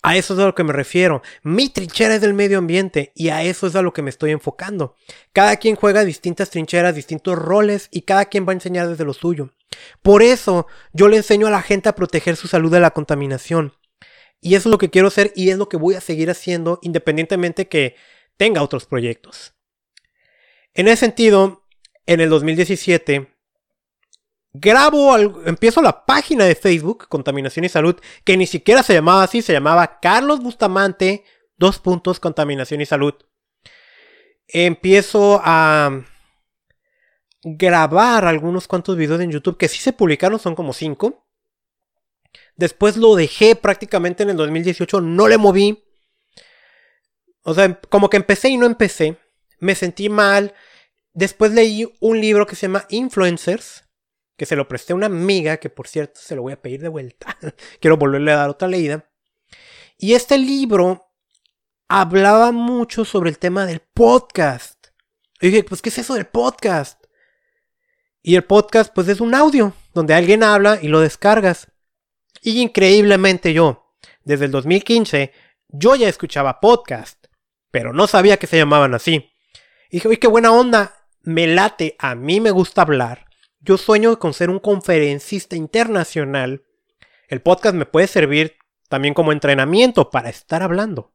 A 0.01 0.17
eso 0.17 0.33
es 0.33 0.39
a 0.39 0.45
lo 0.45 0.55
que 0.55 0.63
me 0.63 0.73
refiero. 0.73 1.21
Mi 1.43 1.69
trinchera 1.69 2.15
es 2.15 2.21
del 2.21 2.33
medio 2.33 2.57
ambiente 2.57 3.11
y 3.15 3.29
a 3.29 3.43
eso 3.43 3.67
es 3.67 3.75
a 3.75 3.81
lo 3.81 3.93
que 3.93 4.01
me 4.01 4.09
estoy 4.09 4.31
enfocando. 4.31 4.95
Cada 5.33 5.57
quien 5.57 5.75
juega 5.75 6.05
distintas 6.05 6.49
trincheras, 6.49 6.95
distintos 6.95 7.37
roles 7.37 7.87
y 7.91 8.01
cada 8.01 8.25
quien 8.25 8.45
va 8.47 8.51
a 8.51 8.53
enseñar 8.53 8.87
desde 8.87 9.05
lo 9.05 9.13
suyo. 9.13 9.51
Por 10.01 10.21
eso 10.21 10.67
yo 10.93 11.07
le 11.07 11.17
enseño 11.17 11.47
a 11.47 11.51
la 11.51 11.61
gente 11.61 11.89
a 11.89 11.95
proteger 11.95 12.35
su 12.35 12.47
salud 12.47 12.71
de 12.71 12.79
la 12.79 12.91
contaminación. 12.91 13.73
Y 14.41 14.55
eso 14.55 14.69
es 14.69 14.71
lo 14.71 14.77
que 14.77 14.89
quiero 14.89 15.07
hacer 15.07 15.31
y 15.35 15.49
es 15.49 15.57
lo 15.57 15.69
que 15.69 15.77
voy 15.77 15.95
a 15.95 16.01
seguir 16.01 16.29
haciendo 16.29 16.79
independientemente 16.81 17.67
que 17.67 17.95
tenga 18.37 18.61
otros 18.61 18.85
proyectos. 18.85 19.53
En 20.73 20.87
ese 20.87 20.97
sentido, 20.97 21.63
en 22.05 22.21
el 22.21 22.29
2017 22.29 23.34
grabo, 24.59 25.17
empiezo 25.45 25.81
la 25.81 26.05
página 26.05 26.45
de 26.45 26.55
Facebook, 26.55 27.07
Contaminación 27.07 27.65
y 27.65 27.69
Salud, 27.69 27.95
que 28.23 28.37
ni 28.37 28.47
siquiera 28.47 28.83
se 28.83 28.93
llamaba 28.93 29.23
así, 29.23 29.41
se 29.41 29.53
llamaba 29.53 29.99
Carlos 29.99 30.39
Bustamante, 30.41 31.23
dos 31.57 31.79
puntos, 31.79 32.19
Contaminación 32.19 32.81
y 32.81 32.85
Salud. 32.85 33.13
Empiezo 34.47 35.41
a 35.43 36.03
grabar 37.43 38.25
algunos 38.25 38.67
cuantos 38.67 38.97
videos 38.97 39.21
en 39.21 39.31
YouTube 39.31 39.57
que 39.57 39.67
sí 39.67 39.79
se 39.79 39.93
publicaron, 39.93 40.39
son 40.39 40.55
como 40.55 40.73
cinco. 40.73 41.27
Después 42.55 42.97
lo 42.97 43.15
dejé 43.15 43.55
prácticamente 43.55 44.23
en 44.23 44.29
el 44.29 44.37
2018, 44.37 45.01
no 45.01 45.27
le 45.27 45.37
moví. 45.37 45.83
O 47.43 47.53
sea, 47.53 47.79
como 47.89 48.09
que 48.09 48.17
empecé 48.17 48.49
y 48.49 48.57
no 48.57 48.65
empecé. 48.65 49.17
Me 49.59 49.75
sentí 49.75 50.09
mal. 50.09 50.53
Después 51.13 51.51
leí 51.51 51.93
un 51.99 52.19
libro 52.19 52.47
que 52.47 52.55
se 52.55 52.63
llama 52.63 52.85
Influencers, 52.89 53.84
que 54.37 54.45
se 54.45 54.55
lo 54.55 54.67
presté 54.67 54.93
a 54.93 54.95
una 54.95 55.05
amiga, 55.05 55.57
que 55.57 55.69
por 55.69 55.87
cierto 55.87 56.19
se 56.19 56.35
lo 56.35 56.41
voy 56.41 56.53
a 56.53 56.61
pedir 56.61 56.81
de 56.81 56.89
vuelta. 56.89 57.37
Quiero 57.79 57.97
volverle 57.97 58.31
a 58.31 58.37
dar 58.37 58.49
otra 58.49 58.67
leída. 58.67 59.09
Y 59.97 60.13
este 60.13 60.37
libro 60.37 61.07
hablaba 61.87 62.51
mucho 62.51 63.05
sobre 63.05 63.29
el 63.29 63.37
tema 63.37 63.65
del 63.65 63.79
podcast. 63.79 64.87
Y 65.39 65.47
dije, 65.47 65.63
pues, 65.63 65.81
¿qué 65.81 65.89
es 65.89 65.97
eso 65.97 66.15
del 66.15 66.25
podcast? 66.25 67.01
Y 68.21 68.35
el 68.35 68.43
podcast, 68.43 68.93
pues, 68.93 69.07
es 69.07 69.21
un 69.21 69.35
audio 69.35 69.73
donde 69.93 70.13
alguien 70.13 70.43
habla 70.43 70.79
y 70.81 70.87
lo 70.87 70.99
descargas. 70.99 71.71
Y 72.41 72.61
increíblemente 72.61 73.53
yo, 73.53 73.95
desde 74.23 74.45
el 74.45 74.51
2015, 74.51 75.31
yo 75.69 75.95
ya 75.95 76.09
escuchaba 76.09 76.59
podcast, 76.59 77.25
pero 77.71 77.93
no 77.93 78.07
sabía 78.07 78.37
que 78.37 78.47
se 78.47 78.57
llamaban 78.57 78.93
así. 78.93 79.31
Y 79.89 79.97
dije, 79.97 80.07
uy, 80.07 80.17
qué 80.17 80.27
buena 80.27 80.51
onda, 80.51 81.07
me 81.21 81.47
late, 81.47 81.95
a 81.99 82.15
mí 82.15 82.41
me 82.41 82.51
gusta 82.51 82.81
hablar 82.81 83.24
yo 83.65 83.77
sueño 83.77 84.19
con 84.19 84.33
ser 84.33 84.51
un 84.51 84.59
conferencista 84.59 85.55
internacional. 85.55 86.63
El 87.27 87.41
podcast 87.41 87.75
me 87.75 87.87
puede 87.87 88.05
servir 88.05 88.57
también 88.89 89.15
como 89.15 89.31
entrenamiento 89.31 90.11
para 90.11 90.29
estar 90.29 90.61
hablando. 90.61 91.13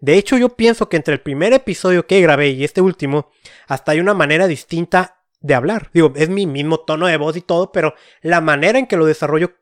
De 0.00 0.16
hecho, 0.16 0.38
yo 0.38 0.56
pienso 0.56 0.88
que 0.88 0.96
entre 0.96 1.12
el 1.12 1.20
primer 1.20 1.52
episodio 1.52 2.06
que 2.06 2.22
grabé 2.22 2.48
y 2.48 2.64
este 2.64 2.80
último, 2.80 3.30
hasta 3.66 3.92
hay 3.92 4.00
una 4.00 4.14
manera 4.14 4.46
distinta 4.46 5.22
de 5.40 5.54
hablar. 5.54 5.90
Digo, 5.92 6.14
es 6.16 6.30
mi 6.30 6.46
mismo 6.46 6.80
tono 6.80 7.06
de 7.06 7.18
voz 7.18 7.36
y 7.36 7.42
todo, 7.42 7.72
pero 7.72 7.94
la 8.22 8.40
manera 8.40 8.78
en 8.78 8.86
que 8.86 8.96
lo 8.96 9.04
desarrollo 9.04 9.54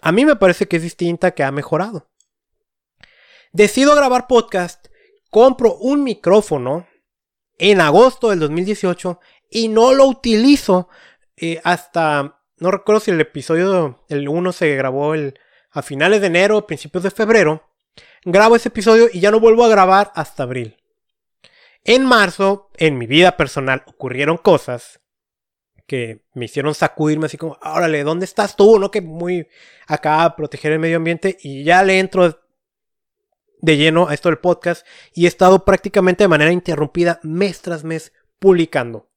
a 0.00 0.12
mí 0.12 0.24
me 0.24 0.36
parece 0.36 0.68
que 0.68 0.76
es 0.76 0.82
distinta, 0.82 1.32
que 1.32 1.44
ha 1.44 1.52
mejorado. 1.52 2.08
Decido 3.52 3.94
grabar 3.94 4.26
podcast, 4.26 4.86
compro 5.30 5.74
un 5.74 6.02
micrófono 6.02 6.86
en 7.58 7.80
agosto 7.80 8.30
del 8.30 8.38
2018 8.40 9.20
y 9.50 9.68
no 9.68 9.92
lo 9.92 10.06
utilizo 10.06 10.88
hasta, 11.64 12.40
no 12.58 12.70
recuerdo 12.70 13.00
si 13.00 13.10
el 13.10 13.20
episodio, 13.20 14.04
el 14.08 14.28
1 14.28 14.52
se 14.52 14.74
grabó 14.76 15.14
el, 15.14 15.38
a 15.70 15.82
finales 15.82 16.20
de 16.20 16.28
enero, 16.28 16.66
principios 16.66 17.04
de 17.04 17.10
febrero. 17.10 17.70
Grabo 18.24 18.56
ese 18.56 18.68
episodio 18.68 19.08
y 19.12 19.20
ya 19.20 19.30
no 19.30 19.40
vuelvo 19.40 19.64
a 19.64 19.68
grabar 19.68 20.12
hasta 20.14 20.42
abril. 20.42 20.76
En 21.84 22.04
marzo, 22.04 22.70
en 22.76 22.98
mi 22.98 23.06
vida 23.06 23.36
personal, 23.36 23.82
ocurrieron 23.86 24.36
cosas 24.36 25.00
que 25.86 26.22
me 26.34 26.44
hicieron 26.44 26.74
sacudirme 26.74 27.26
así 27.26 27.38
como, 27.38 27.58
órale, 27.62 28.04
¿dónde 28.04 28.26
estás 28.26 28.56
tú? 28.56 28.78
¿No? 28.78 28.90
Que 28.90 29.00
muy 29.00 29.48
acá 29.86 30.22
a 30.22 30.36
proteger 30.36 30.72
el 30.72 30.78
medio 30.78 30.98
ambiente 30.98 31.38
y 31.40 31.64
ya 31.64 31.82
le 31.82 31.98
entro 31.98 32.38
de 33.60 33.76
lleno 33.76 34.06
a 34.06 34.14
esto 34.14 34.28
del 34.28 34.38
podcast 34.38 34.86
y 35.14 35.24
he 35.24 35.28
estado 35.28 35.64
prácticamente 35.64 36.24
de 36.24 36.28
manera 36.28 36.52
interrumpida 36.52 37.20
mes 37.22 37.62
tras 37.62 37.84
mes 37.84 38.12
publicando. 38.38 39.08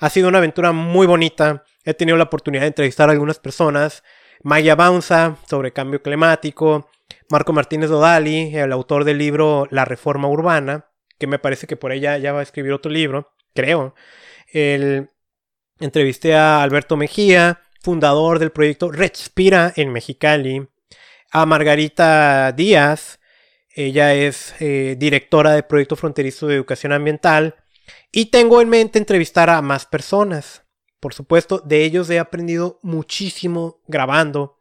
Ha 0.00 0.08
sido 0.08 0.28
una 0.28 0.38
aventura 0.38 0.72
muy 0.72 1.06
bonita. 1.06 1.62
He 1.84 1.92
tenido 1.92 2.16
la 2.16 2.24
oportunidad 2.24 2.62
de 2.62 2.68
entrevistar 2.68 3.10
a 3.10 3.12
algunas 3.12 3.38
personas. 3.38 4.02
Maya 4.42 4.74
Bounza 4.74 5.36
sobre 5.46 5.72
cambio 5.72 6.02
climático. 6.02 6.88
Marco 7.28 7.52
Martínez 7.52 7.90
Dodali, 7.90 8.56
el 8.56 8.72
autor 8.72 9.04
del 9.04 9.18
libro 9.18 9.68
La 9.70 9.84
Reforma 9.84 10.28
Urbana, 10.28 10.86
que 11.18 11.26
me 11.26 11.38
parece 11.38 11.66
que 11.66 11.76
por 11.76 11.92
ella 11.92 12.16
ya 12.16 12.32
va 12.32 12.40
a 12.40 12.42
escribir 12.42 12.72
otro 12.72 12.90
libro, 12.90 13.32
creo. 13.54 13.94
El, 14.52 15.10
entrevisté 15.78 16.34
a 16.34 16.62
Alberto 16.62 16.96
Mejía, 16.96 17.60
fundador 17.82 18.38
del 18.38 18.50
proyecto 18.50 18.90
Respira 18.90 19.72
en 19.76 19.92
Mexicali. 19.92 20.66
A 21.30 21.46
Margarita 21.46 22.50
Díaz, 22.52 23.20
ella 23.74 24.14
es 24.14 24.54
eh, 24.60 24.96
directora 24.98 25.52
del 25.52 25.64
proyecto 25.64 25.94
fronterizo 25.94 26.46
de 26.46 26.56
educación 26.56 26.92
ambiental 26.92 27.59
y 28.12 28.26
tengo 28.26 28.60
en 28.60 28.68
mente 28.68 28.98
entrevistar 28.98 29.50
a 29.50 29.62
más 29.62 29.86
personas. 29.86 30.62
Por 31.00 31.14
supuesto, 31.14 31.60
de 31.60 31.84
ellos 31.84 32.10
he 32.10 32.18
aprendido 32.18 32.78
muchísimo 32.82 33.80
grabando. 33.86 34.58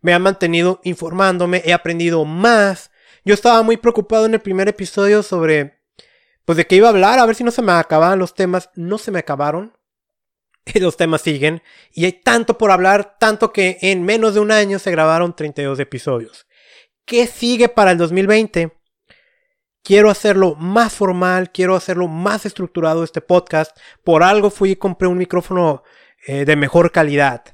Me 0.00 0.14
han 0.14 0.22
mantenido 0.22 0.80
informándome, 0.84 1.62
he 1.64 1.72
aprendido 1.72 2.24
más. 2.24 2.90
Yo 3.24 3.34
estaba 3.34 3.62
muy 3.62 3.76
preocupado 3.76 4.26
en 4.26 4.34
el 4.34 4.40
primer 4.40 4.68
episodio 4.68 5.22
sobre, 5.22 5.80
pues 6.44 6.56
de 6.56 6.66
qué 6.66 6.76
iba 6.76 6.86
a 6.86 6.90
hablar, 6.90 7.18
a 7.18 7.26
ver 7.26 7.34
si 7.34 7.44
no 7.44 7.50
se 7.50 7.62
me 7.62 7.72
acababan 7.72 8.18
los 8.18 8.34
temas. 8.34 8.70
No 8.74 8.98
se 8.98 9.10
me 9.10 9.18
acabaron. 9.18 9.76
los 10.74 10.96
temas 10.96 11.22
siguen. 11.22 11.62
Y 11.92 12.04
hay 12.04 12.12
tanto 12.12 12.58
por 12.58 12.70
hablar, 12.70 13.16
tanto 13.18 13.52
que 13.52 13.78
en 13.80 14.04
menos 14.04 14.34
de 14.34 14.40
un 14.40 14.50
año 14.50 14.78
se 14.78 14.90
grabaron 14.90 15.34
32 15.34 15.78
episodios. 15.80 16.46
¿Qué 17.04 17.26
sigue 17.26 17.68
para 17.68 17.92
el 17.92 17.98
2020? 17.98 18.75
Quiero 19.86 20.10
hacerlo 20.10 20.56
más 20.56 20.94
formal, 20.94 21.52
quiero 21.52 21.76
hacerlo 21.76 22.08
más 22.08 22.44
estructurado 22.44 23.04
este 23.04 23.20
podcast. 23.20 23.76
Por 24.02 24.24
algo 24.24 24.50
fui 24.50 24.72
y 24.72 24.76
compré 24.76 25.06
un 25.06 25.16
micrófono 25.16 25.84
eh, 26.26 26.44
de 26.44 26.56
mejor 26.56 26.90
calidad. 26.90 27.44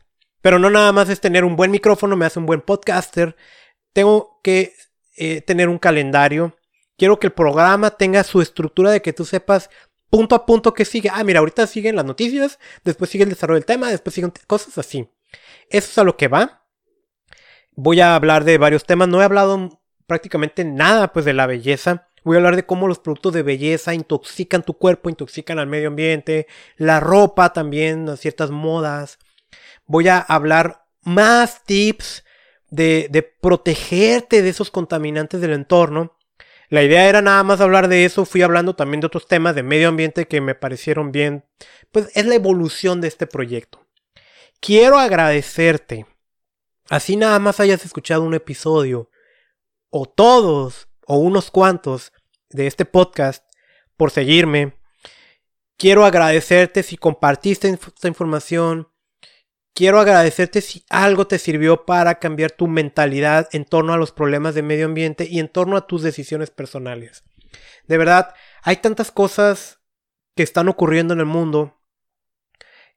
Pero 0.41 0.59
no 0.59 0.71
nada 0.71 0.93
más 0.93 1.11
es 1.11 1.21
tener 1.21 1.45
un 1.45 1.57
buen 1.57 1.71
micrófono, 1.71 2.17
me 2.17 2.25
hace 2.25 2.39
un 2.39 2.47
buen 2.47 2.63
podcaster. 2.63 3.37
Tengo 3.93 4.41
que 4.43 4.73
eh, 5.19 5.43
tener 5.43 5.69
un 5.69 5.79
calendario. 5.79 6.57
Quiero 6.97 7.21
que 7.21 7.27
el 7.27 7.35
programa 7.35 7.91
tenga 7.91 8.25
su 8.25 8.41
estructura 8.41 8.91
de 8.91 9.03
que 9.03 9.13
tú 9.13 9.27
sepas 9.27 9.69
punto 10.09 10.35
a 10.35 10.47
punto 10.47 10.73
que 10.73 10.87
sigue. 10.87 11.11
Ah, 11.13 11.25
mira, 11.25 11.41
ahorita 11.41 11.67
siguen 11.67 11.97
las 11.97 12.07
noticias, 12.07 12.59
después 12.83 13.11
sigue 13.11 13.25
el 13.25 13.31
desarrollo 13.31 13.61
del 13.61 13.67
tema, 13.67 13.91
después 13.91 14.15
siguen 14.15 14.33
cosas 14.47 14.79
así. 14.79 15.07
Eso 15.69 15.91
es 15.91 15.99
a 15.99 16.05
lo 16.05 16.17
que 16.17 16.29
va. 16.29 16.65
Voy 17.73 18.01
a 18.01 18.15
hablar 18.15 18.45
de 18.45 18.57
varios 18.57 18.85
temas. 18.85 19.09
No 19.09 19.21
he 19.21 19.25
hablado 19.25 19.83
prácticamente 20.07 20.65
nada 20.65 21.13
pues 21.13 21.27
de 21.27 21.35
la 21.35 21.47
belleza. 21.47 22.09
Voy 22.25 22.37
a 22.37 22.39
hablar 22.39 22.57
de 22.57 22.67
cómo 22.67 22.89
los 22.89 22.99
productos 22.99 23.33
de 23.33 23.43
belleza 23.43 23.95
intoxican 23.95 24.63
tu 24.63 24.75
cuerpo, 24.75 25.11
intoxican 25.11 25.59
al 25.59 25.67
medio 25.67 25.89
ambiente, 25.89 26.47
la 26.77 27.01
ropa 27.01 27.53
también, 27.53 28.17
ciertas 28.17 28.51
modas. 28.51 29.19
Voy 29.87 30.09
a 30.09 30.19
hablar 30.19 30.85
más 31.03 31.65
tips 31.65 32.25
de, 32.71 33.09
de 33.11 33.23
protegerte 33.23 34.43
de 34.43 34.49
esos 34.49 34.71
contaminantes 34.71 35.41
del 35.41 35.53
entorno. 35.53 36.17
La 36.69 36.83
idea 36.83 37.07
era 37.09 37.21
nada 37.21 37.43
más 37.43 37.61
hablar 37.61 37.89
de 37.89 38.05
eso, 38.05 38.25
fui 38.25 38.41
hablando 38.41 38.75
también 38.75 39.01
de 39.01 39.07
otros 39.09 39.27
temas 39.29 39.55
de 39.55 39.63
medio 39.63 39.89
ambiente 39.89 40.27
que 40.27 40.41
me 40.41 40.55
parecieron 40.55 41.13
bien. 41.13 41.45
Pues 41.91 42.09
es 42.15 42.25
la 42.25 42.35
evolución 42.35 43.01
de 43.01 43.09
este 43.09 43.27
proyecto. 43.27 43.87
Quiero 44.61 44.99
agradecerte. 44.99 46.07
Así 46.89 47.17
nada 47.17 47.39
más 47.41 47.61
hayas 47.61 47.85
escuchado 47.85 48.23
un 48.23 48.35
episodio. 48.35 49.11
O 49.91 50.07
todos 50.07 50.89
o 51.13 51.17
unos 51.17 51.51
cuantos 51.51 52.11
de 52.49 52.67
este 52.67 52.87
podcast 52.87 53.45
por 53.99 54.11
seguirme. 54.11 54.79
Quiero 55.77 56.07
agradecerte 56.07 56.83
si 56.83 56.97
compartiste 56.97 57.69
esta 57.69 58.09
información. 58.09 58.89
Quiero 59.75 60.01
agradecerte 60.01 60.63
si 60.63 60.87
algo 60.89 61.27
te 61.27 61.39
sirvió 61.39 61.85
para 61.85 62.19
cambiar 62.19 62.53
tu 62.53 62.67
mentalidad 62.67 63.51
en 63.53 63.67
torno 63.67 63.93
a 63.93 63.99
los 63.99 64.11
problemas 64.11 64.55
de 64.55 64.63
medio 64.63 64.87
ambiente 64.87 65.29
y 65.31 65.39
en 65.39 65.51
torno 65.51 65.77
a 65.77 65.87
tus 65.87 66.01
decisiones 66.01 66.51
personales. 66.51 67.25
De 67.87 67.99
verdad, 67.99 68.33
hay 68.63 68.77
tantas 68.77 69.11
cosas 69.11 69.81
que 70.35 70.43
están 70.43 70.71
ocurriendo 70.71 71.13
en 71.13 71.21
el 71.21 71.27
mundo 71.27 71.79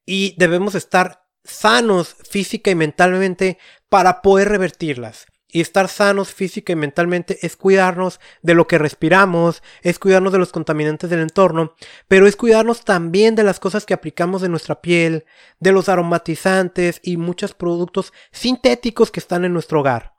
y 0.06 0.36
debemos 0.38 0.74
estar 0.74 1.28
sanos 1.44 2.16
física 2.30 2.72
y 2.72 2.76
mentalmente 2.76 3.58
para 3.90 4.22
poder 4.22 4.48
revertirlas. 4.48 5.26
Y 5.48 5.62
estar 5.62 5.88
sanos 5.88 6.34
física 6.34 6.74
y 6.74 6.76
mentalmente 6.76 7.40
es 7.42 7.56
cuidarnos 7.56 8.20
de 8.42 8.56
lo 8.56 8.68
que 8.68 8.78
respiramos, 8.78 9.64
es 9.84 10.00
cuidarnos 10.00 10.34
de 10.34 10.40
los 10.40 10.52
contaminantes 10.52 11.10
del 11.10 11.22
entorno, 11.22 11.76
pero 12.08 12.28
es 12.28 12.36
cuidarnos 12.36 12.84
también 12.84 13.36
de 13.36 13.44
las 13.44 13.60
cosas 13.60 13.86
que 13.86 13.94
aplicamos 13.94 14.44
en 14.44 14.52
nuestra 14.52 14.82
piel, 14.82 15.26
de 15.60 15.72
los 15.72 15.88
aromatizantes 15.88 17.00
y 17.04 17.18
muchos 17.18 17.54
productos 17.54 18.12
sintéticos 18.32 19.12
que 19.12 19.20
están 19.20 19.46
en 19.46 19.54
nuestro 19.54 19.80
hogar. 19.80 20.16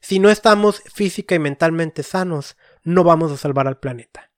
Si 0.00 0.18
no 0.18 0.30
estamos 0.30 0.82
física 0.92 1.36
y 1.36 1.38
mentalmente 1.38 2.02
sanos, 2.02 2.56
no 2.82 3.04
vamos 3.04 3.30
a 3.30 3.36
salvar 3.36 3.68
al 3.68 3.78
planeta. 3.78 4.32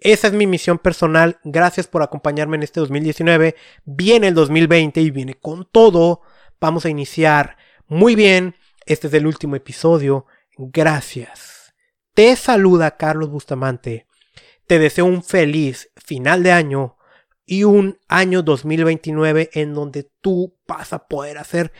Esa 0.00 0.28
es 0.28 0.32
mi 0.32 0.46
misión 0.46 0.78
personal. 0.78 1.38
Gracias 1.44 1.86
por 1.86 2.02
acompañarme 2.02 2.56
en 2.56 2.62
este 2.62 2.80
2019. 2.80 3.54
Viene 3.84 4.28
el 4.28 4.34
2020 4.34 5.00
y 5.02 5.10
viene 5.10 5.34
con 5.34 5.68
todo. 5.70 6.22
Vamos 6.58 6.86
a 6.86 6.88
iniciar 6.88 7.58
muy 7.86 8.14
bien 8.14 8.54
este 8.86 9.08
es 9.08 9.14
el 9.14 9.26
último 9.26 9.56
episodio. 9.56 10.26
Gracias. 10.56 11.74
Te 12.14 12.34
saluda 12.36 12.96
Carlos 12.96 13.30
Bustamante. 13.30 14.06
Te 14.66 14.78
deseo 14.78 15.04
un 15.04 15.22
feliz 15.22 15.90
final 15.96 16.42
de 16.42 16.52
año 16.52 16.96
y 17.44 17.64
un 17.64 17.98
año 18.08 18.42
2029 18.42 19.50
en 19.54 19.74
donde 19.74 20.10
tú 20.20 20.56
vas 20.66 20.92
a 20.92 21.08
poder 21.08 21.38
hacer 21.38 21.72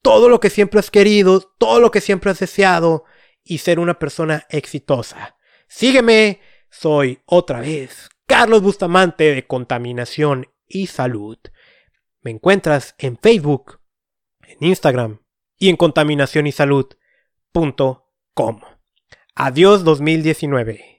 todo 0.00 0.28
lo 0.28 0.40
que 0.40 0.50
siempre 0.50 0.80
has 0.80 0.90
querido, 0.90 1.40
todo 1.58 1.80
lo 1.80 1.90
que 1.90 2.00
siempre 2.00 2.30
has 2.30 2.38
deseado 2.38 3.04
y 3.42 3.58
ser 3.58 3.78
una 3.78 3.98
persona 3.98 4.46
exitosa. 4.48 5.36
Sígueme, 5.68 6.40
soy 6.70 7.20
otra 7.26 7.60
vez 7.60 8.08
Carlos 8.26 8.62
Bustamante 8.62 9.34
de 9.34 9.46
Contaminación 9.46 10.46
y 10.66 10.86
Salud. 10.86 11.38
Me 12.22 12.30
encuentras 12.30 12.94
en 12.98 13.18
Facebook, 13.18 13.80
en 14.42 14.68
Instagram, 14.68 15.20
y 15.64 15.70
en 15.70 15.76
contaminación 15.76 16.46
y 16.46 16.52
salud.com. 16.52 18.60
Adiós 19.34 19.82
2019. 19.82 20.93